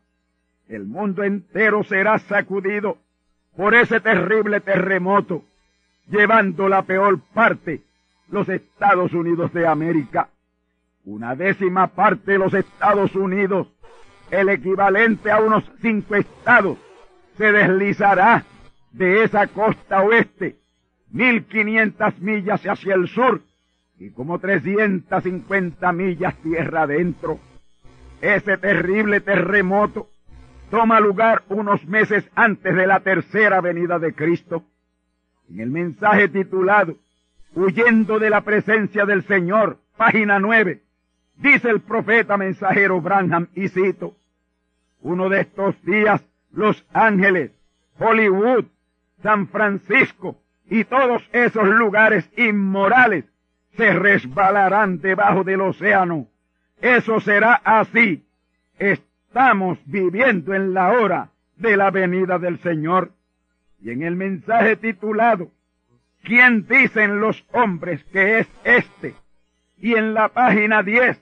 El 0.69 0.85
mundo 0.85 1.25
entero 1.25 1.83
será 1.85 2.19
sacudido 2.19 2.99
por 3.57 3.75
ese 3.75 4.01
terrible 4.01 4.61
terremoto, 4.61 5.45
llevando 6.09 6.69
la 6.69 6.83
peor 6.83 7.21
parte 7.35 7.83
los 8.31 8.49
Estados 8.49 9.13
Unidos 9.13 9.53
de 9.53 9.67
América. 9.67 10.29
Una 11.05 11.35
décima 11.35 11.89
parte 11.89 12.33
de 12.33 12.39
los 12.39 12.55
Estados 12.55 13.15
Unidos 13.17 13.69
el 14.31 14.49
equivalente 14.49 15.31
a 15.31 15.41
unos 15.41 15.65
cinco 15.81 16.15
estados, 16.15 16.79
se 17.37 17.53
deslizará 17.53 18.45
de 18.93 19.25
esa 19.25 19.47
costa 19.49 20.03
oeste, 20.03 20.57
1500 21.11 22.19
millas 22.21 22.63
hacia 22.65 22.95
el 22.95 23.09
sur 23.09 23.43
y 24.01 24.11
como 24.11 24.39
350 24.39 25.93
millas 25.93 26.35
tierra 26.39 26.83
adentro. 26.83 27.39
Ese 28.23 28.57
terrible 28.57 29.21
terremoto 29.21 30.09
toma 30.71 31.01
lugar 31.01 31.43
unos 31.49 31.85
meses 31.87 32.29
antes 32.35 32.75
de 32.75 32.87
la 32.87 33.01
tercera 33.01 33.61
venida 33.61 33.99
de 33.99 34.15
Cristo. 34.15 34.65
En 35.51 35.61
el 35.61 35.71
mensaje 35.71 36.29
titulado 36.29 36.97
Huyendo 37.55 38.19
de 38.19 38.31
la 38.31 38.41
presencia 38.41 39.05
del 39.05 39.23
Señor, 39.25 39.79
página 39.97 40.39
9, 40.39 40.81
dice 41.37 41.69
el 41.69 41.81
profeta 41.81 42.39
mensajero 42.39 43.01
Branham, 43.03 43.49
y 43.55 43.69
cito, 43.69 44.17
uno 45.03 45.29
de 45.29 45.41
estos 45.41 45.75
días, 45.83 46.25
Los 46.53 46.87
Ángeles, 46.93 47.51
Hollywood, 47.99 48.65
San 49.23 49.49
Francisco 49.49 50.41
y 50.71 50.85
todos 50.85 51.23
esos 51.33 51.67
lugares 51.69 52.31
inmorales 52.37 53.30
se 53.77 53.93
resbalarán 53.93 55.01
debajo 55.01 55.45
del 55.45 55.61
océano. 55.61 56.27
Eso 56.81 57.21
será 57.21 57.55
así. 57.65 58.25
Estamos 58.79 59.79
viviendo 59.85 60.55
en 60.55 60.75
la 60.75 60.93
hora 60.93 61.31
de 61.57 61.77
la 61.77 61.91
venida 61.91 62.39
del 62.39 62.59
Señor. 62.61 63.13
Y 63.83 63.91
en 63.91 64.03
el 64.03 64.17
mensaje 64.17 64.77
titulado, 64.77 65.51
¿quién 66.23 66.67
dicen 66.67 67.21
los 67.21 67.45
hombres 67.53 68.03
que 68.05 68.41
es 68.41 68.49
este? 68.65 69.15
Y 69.79 69.95
en 69.95 70.13
la 70.13 70.29
página 70.29 70.83
10, 70.83 71.19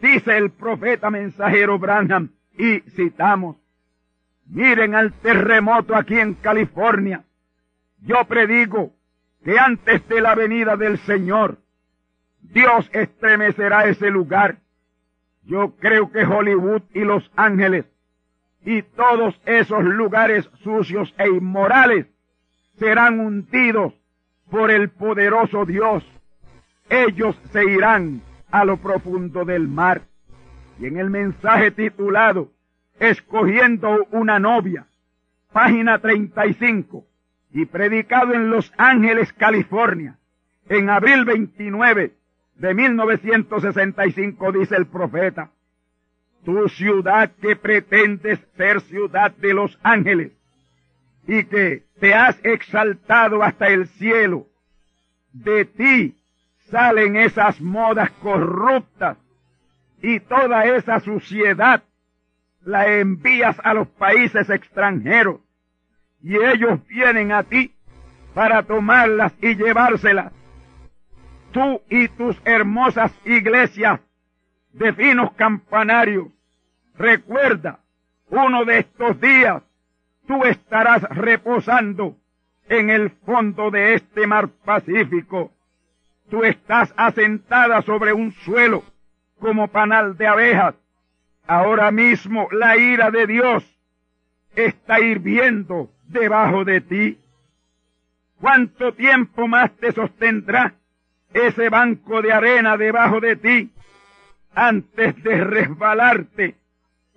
dice 0.00 0.36
el 0.36 0.50
profeta 0.50 1.10
mensajero 1.10 1.78
Branham, 1.78 2.30
y 2.56 2.80
citamos, 2.90 3.56
miren 4.46 4.94
al 4.94 5.12
terremoto 5.14 5.96
aquí 5.96 6.18
en 6.18 6.34
California. 6.34 7.24
Yo 8.02 8.24
predigo 8.26 8.92
que 9.44 9.58
antes 9.58 10.06
de 10.08 10.20
la 10.20 10.34
venida 10.34 10.76
del 10.76 10.98
Señor, 10.98 11.58
Dios 12.42 12.88
estremecerá 12.92 13.84
ese 13.86 14.10
lugar. 14.10 14.58
Yo 15.44 15.74
creo 15.76 16.10
que 16.10 16.24
Hollywood 16.24 16.82
y 16.94 17.00
Los 17.00 17.30
Ángeles 17.36 17.86
y 18.64 18.82
todos 18.82 19.40
esos 19.46 19.84
lugares 19.84 20.48
sucios 20.62 21.14
e 21.18 21.28
inmorales 21.28 22.06
serán 22.78 23.20
hundidos 23.20 23.94
por 24.50 24.70
el 24.70 24.90
poderoso 24.90 25.64
Dios. 25.64 26.04
Ellos 26.88 27.40
se 27.52 27.64
irán 27.64 28.22
a 28.50 28.64
lo 28.64 28.76
profundo 28.76 29.44
del 29.44 29.68
mar 29.68 30.02
y 30.78 30.86
en 30.86 30.96
el 30.96 31.10
mensaje 31.10 31.70
titulado 31.70 32.50
Escogiendo 32.98 34.06
una 34.10 34.38
novia, 34.38 34.86
página 35.52 36.00
35, 36.00 37.06
y 37.52 37.64
predicado 37.64 38.34
en 38.34 38.50
Los 38.50 38.72
Ángeles, 38.76 39.32
California, 39.32 40.18
en 40.68 40.90
abril 40.90 41.24
29 41.24 42.14
de 42.60 42.74
1965, 42.74 44.52
dice 44.52 44.76
el 44.76 44.86
profeta, 44.86 45.50
tu 46.44 46.68
ciudad 46.68 47.30
que 47.40 47.56
pretendes 47.56 48.38
ser 48.54 48.82
ciudad 48.82 49.32
de 49.32 49.54
los 49.54 49.78
ángeles 49.82 50.32
y 51.26 51.44
que 51.44 51.84
te 52.00 52.12
has 52.12 52.38
exaltado 52.44 53.42
hasta 53.42 53.68
el 53.68 53.88
cielo, 53.88 54.46
de 55.32 55.64
ti 55.64 56.14
salen 56.70 57.16
esas 57.16 57.62
modas 57.62 58.10
corruptas 58.22 59.16
y 60.02 60.20
toda 60.20 60.66
esa 60.66 61.00
suciedad 61.00 61.82
la 62.62 62.88
envías 62.88 63.58
a 63.64 63.72
los 63.72 63.88
países 63.88 64.50
extranjeros 64.50 65.40
y 66.22 66.36
ellos 66.36 66.86
vienen 66.88 67.32
a 67.32 67.42
ti 67.42 67.72
para 68.34 68.62
tomarlas 68.62 69.32
y 69.40 69.54
llevárselas. 69.54 70.39
Tú 71.52 71.82
y 71.88 72.08
tus 72.08 72.36
hermosas 72.44 73.12
iglesias 73.24 74.00
de 74.72 74.92
finos 74.92 75.32
campanarios, 75.32 76.28
recuerda, 76.96 77.80
uno 78.28 78.64
de 78.64 78.78
estos 78.78 79.20
días 79.20 79.62
tú 80.26 80.44
estarás 80.44 81.02
reposando 81.10 82.16
en 82.68 82.88
el 82.88 83.10
fondo 83.10 83.72
de 83.72 83.94
este 83.94 84.28
mar 84.28 84.48
Pacífico. 84.64 85.50
Tú 86.30 86.44
estás 86.44 86.94
asentada 86.96 87.82
sobre 87.82 88.12
un 88.12 88.30
suelo 88.30 88.84
como 89.40 89.66
panal 89.66 90.16
de 90.16 90.28
abejas. 90.28 90.76
Ahora 91.48 91.90
mismo 91.90 92.46
la 92.52 92.76
ira 92.76 93.10
de 93.10 93.26
Dios 93.26 93.64
está 94.54 95.00
hirviendo 95.00 95.90
debajo 96.06 96.64
de 96.64 96.80
ti. 96.80 97.18
¿Cuánto 98.40 98.94
tiempo 98.94 99.48
más 99.48 99.72
te 99.78 99.90
sostendrá 99.90 100.74
ese 101.32 101.68
banco 101.68 102.22
de 102.22 102.32
arena 102.32 102.76
debajo 102.76 103.20
de 103.20 103.36
ti 103.36 103.70
antes 104.54 105.22
de 105.22 105.44
resbalarte 105.44 106.56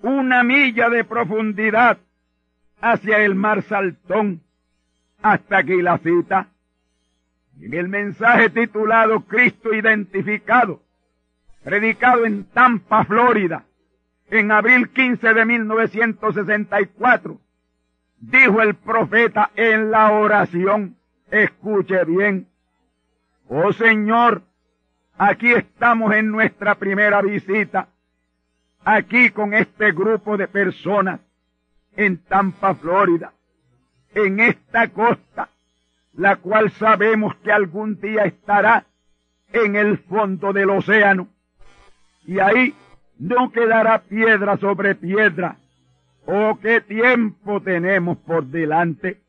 una 0.01 0.43
milla 0.43 0.89
de 0.89 1.03
profundidad 1.03 1.97
hacia 2.81 3.19
el 3.19 3.35
mar 3.35 3.63
Saltón? 3.63 4.41
Hasta 5.21 5.59
aquí 5.59 5.81
la 5.81 5.97
cita. 5.99 6.47
En 7.61 7.73
el 7.73 7.87
mensaje 7.87 8.49
titulado 8.49 9.21
Cristo 9.21 9.73
identificado, 9.73 10.81
predicado 11.63 12.25
en 12.25 12.43
Tampa, 12.45 13.05
Florida, 13.05 13.63
en 14.29 14.51
abril 14.51 14.89
15 14.89 15.33
de 15.33 15.45
1964, 15.45 17.39
dijo 18.19 18.61
el 18.61 18.75
profeta 18.75 19.51
en 19.55 19.91
la 19.91 20.11
oración, 20.11 20.97
escuche 21.29 22.03
bien, 22.05 22.47
oh 23.53 23.73
Señor, 23.73 24.41
Aquí 25.17 25.51
estamos 25.51 26.13
en 26.13 26.31
nuestra 26.31 26.75
primera 26.75 27.21
visita, 27.21 27.87
aquí 28.83 29.29
con 29.29 29.53
este 29.53 29.91
grupo 29.91 30.37
de 30.37 30.47
personas 30.47 31.19
en 31.95 32.17
Tampa, 32.17 32.73
Florida, 32.73 33.31
en 34.15 34.39
esta 34.39 34.87
costa, 34.87 35.49
la 36.13 36.37
cual 36.37 36.71
sabemos 36.71 37.35
que 37.37 37.51
algún 37.51 38.01
día 38.01 38.23
estará 38.23 38.85
en 39.51 39.75
el 39.75 39.99
fondo 39.99 40.51
del 40.51 40.71
océano. 40.71 41.27
Y 42.25 42.39
ahí 42.39 42.73
no 43.19 43.51
quedará 43.51 44.01
piedra 44.01 44.57
sobre 44.57 44.95
piedra. 44.95 45.57
Oh, 46.25 46.57
qué 46.59 46.81
tiempo 46.81 47.61
tenemos 47.61 48.17
por 48.17 48.45
delante. 48.45 49.21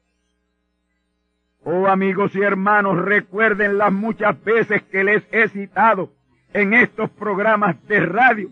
Oh 1.66 1.86
amigos 1.86 2.36
y 2.36 2.42
hermanos, 2.42 2.98
recuerden 2.98 3.78
las 3.78 3.90
muchas 3.90 4.42
veces 4.44 4.82
que 4.82 5.02
les 5.02 5.24
he 5.32 5.48
citado 5.48 6.12
en 6.52 6.74
estos 6.74 7.08
programas 7.10 7.76
de 7.88 8.00
radio 8.00 8.50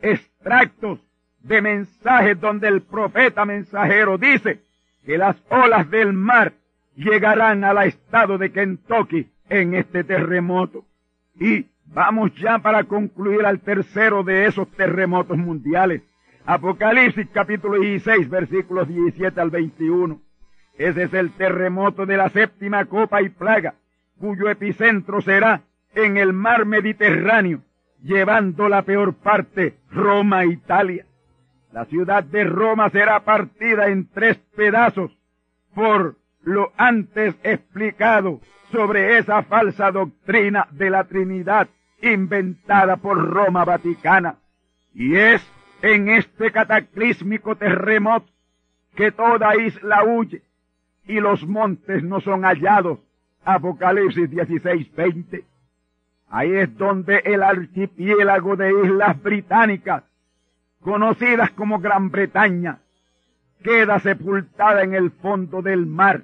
extractos 0.00 1.00
de 1.40 1.60
mensajes 1.60 2.40
donde 2.40 2.68
el 2.68 2.82
profeta 2.82 3.44
mensajero 3.44 4.16
dice 4.16 4.60
que 5.04 5.18
las 5.18 5.36
olas 5.48 5.90
del 5.90 6.12
mar 6.12 6.52
llegarán 6.94 7.64
al 7.64 7.78
estado 7.84 8.38
de 8.38 8.52
Kentucky 8.52 9.28
en 9.48 9.74
este 9.74 10.04
terremoto. 10.04 10.84
Y 11.34 11.66
vamos 11.86 12.32
ya 12.36 12.60
para 12.60 12.84
concluir 12.84 13.44
al 13.44 13.58
tercero 13.58 14.22
de 14.22 14.46
esos 14.46 14.70
terremotos 14.72 15.36
mundiales. 15.36 16.02
Apocalipsis 16.46 17.28
capítulo 17.32 17.80
16 17.80 18.30
versículos 18.30 18.86
17 18.86 19.40
al 19.40 19.50
21. 19.50 20.20
Ese 20.76 21.04
es 21.04 21.14
el 21.14 21.32
terremoto 21.32 22.06
de 22.06 22.16
la 22.16 22.28
séptima 22.30 22.84
copa 22.86 23.22
y 23.22 23.28
plaga, 23.28 23.74
cuyo 24.18 24.48
epicentro 24.48 25.20
será 25.20 25.62
en 25.94 26.16
el 26.16 26.32
mar 26.32 26.64
Mediterráneo, 26.64 27.60
llevando 28.02 28.68
la 28.68 28.82
peor 28.82 29.14
parte 29.14 29.76
Roma, 29.90 30.44
Italia. 30.44 31.06
La 31.72 31.84
ciudad 31.84 32.24
de 32.24 32.44
Roma 32.44 32.90
será 32.90 33.20
partida 33.20 33.88
en 33.88 34.08
tres 34.08 34.38
pedazos 34.56 35.16
por 35.74 36.16
lo 36.42 36.72
antes 36.76 37.34
explicado 37.42 38.40
sobre 38.70 39.18
esa 39.18 39.42
falsa 39.42 39.90
doctrina 39.90 40.66
de 40.70 40.90
la 40.90 41.04
Trinidad 41.04 41.68
inventada 42.00 42.96
por 42.96 43.18
Roma 43.18 43.64
Vaticana. 43.64 44.36
Y 44.94 45.16
es 45.16 45.46
en 45.82 46.08
este 46.08 46.50
cataclísmico 46.50 47.56
terremoto 47.56 48.26
que 48.94 49.12
toda 49.12 49.56
isla 49.56 50.04
huye 50.04 50.42
y 51.06 51.20
los 51.20 51.46
montes 51.46 52.02
no 52.02 52.20
son 52.20 52.42
hallados. 52.42 52.98
Apocalipsis 53.44 54.30
16, 54.30 54.94
20. 54.94 55.44
Ahí 56.30 56.52
es 56.52 56.76
donde 56.76 57.18
el 57.24 57.42
archipiélago 57.42 58.56
de 58.56 58.72
islas 58.84 59.20
británicas, 59.22 60.04
conocidas 60.80 61.50
como 61.50 61.78
Gran 61.80 62.10
Bretaña, 62.10 62.78
queda 63.62 63.98
sepultada 63.98 64.82
en 64.82 64.94
el 64.94 65.10
fondo 65.10 65.60
del 65.60 65.86
mar, 65.86 66.22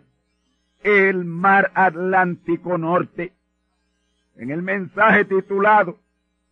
el 0.82 1.24
mar 1.24 1.70
Atlántico 1.74 2.78
Norte. 2.78 3.32
En 4.36 4.50
el 4.50 4.62
mensaje 4.62 5.24
titulado 5.24 5.98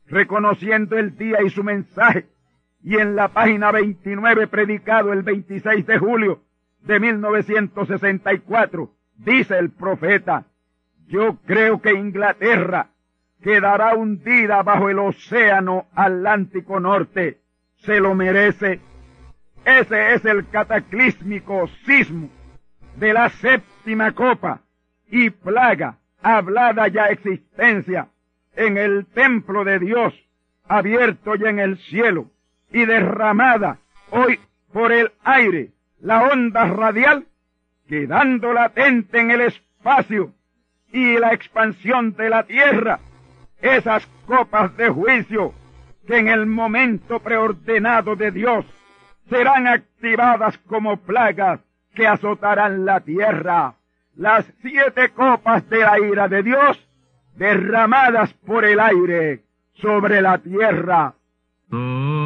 Reconociendo 0.09 0.97
el 0.97 1.17
día 1.17 1.43
y 1.43 1.51
su 1.51 1.65
mensaje, 1.65 2.27
y 2.83 2.97
en 2.97 3.17
la 3.17 3.29
página 3.29 3.73
29 3.73 4.47
predicado 4.47 5.13
el 5.13 5.23
26 5.23 5.85
de 5.85 5.99
julio 5.99 6.46
de 6.87 7.01
1964, 7.01 8.91
dice 9.17 9.59
el 9.59 9.71
profeta, 9.71 10.45
yo 11.09 11.39
creo 11.47 11.81
que 11.83 11.93
Inglaterra 11.93 12.91
quedará 13.43 13.95
hundida 13.95 14.63
bajo 14.63 14.89
el 14.89 14.99
océano 14.99 15.87
Atlántico 15.95 16.81
Norte. 16.81 17.41
Se 17.79 18.01
lo 18.01 18.15
merece. 18.15 18.81
Ese 19.65 20.15
es 20.15 20.25
el 20.25 20.49
cataclísmico 20.49 21.69
sismo 21.85 22.31
de 22.97 23.13
la 23.13 23.29
séptima 23.31 24.13
copa 24.13 24.61
y 25.09 25.31
plaga 25.31 25.99
hablada 26.23 26.89
ya 26.89 27.07
existencia 27.07 28.09
en 28.55 28.79
el 28.79 29.07
templo 29.07 29.65
de 29.65 29.79
Dios, 29.79 30.15
abierto 30.67 31.35
ya 31.35 31.51
en 31.51 31.59
el 31.59 31.79
cielo 31.79 32.31
y 32.73 32.87
derramada 32.87 33.79
hoy 34.11 34.41
por 34.73 34.93
el 34.93 35.13
aire 35.25 35.76
la 36.01 36.29
onda 36.29 36.67
radial, 36.67 37.27
quedando 37.89 38.53
latente 38.53 39.21
en 39.21 39.31
el 39.31 39.41
espacio 39.43 40.33
y 40.93 41.19
la 41.19 41.33
expansión 41.33 42.15
de 42.15 42.31
la 42.31 42.45
tierra, 42.45 43.01
esas 43.61 44.07
copas 44.27 44.77
de 44.77 44.89
juicio 44.89 45.55
que 46.07 46.19
en 46.19 46.29
el 46.29 46.47
momento 46.47 47.21
preordenado 47.21 48.17
de 48.17 48.31
Dios 48.31 48.65
serán 49.29 49.67
activadas 49.67 50.57
como 50.59 50.99
plagas 50.99 51.61
que 51.95 52.07
azotarán 52.07 52.85
la 52.85 53.01
tierra. 53.01 53.75
Las 54.15 54.47
siete 54.63 55.11
copas 55.11 55.69
de 55.69 55.81
la 55.81 55.99
ira 55.99 56.29
de 56.29 56.43
Dios 56.43 56.89
derramadas 57.37 58.33
por 58.47 58.65
el 58.65 58.81
aire 58.81 59.43
sobre 59.75 60.23
la 60.23 60.39
tierra. 60.39 61.15
Y 61.71 62.26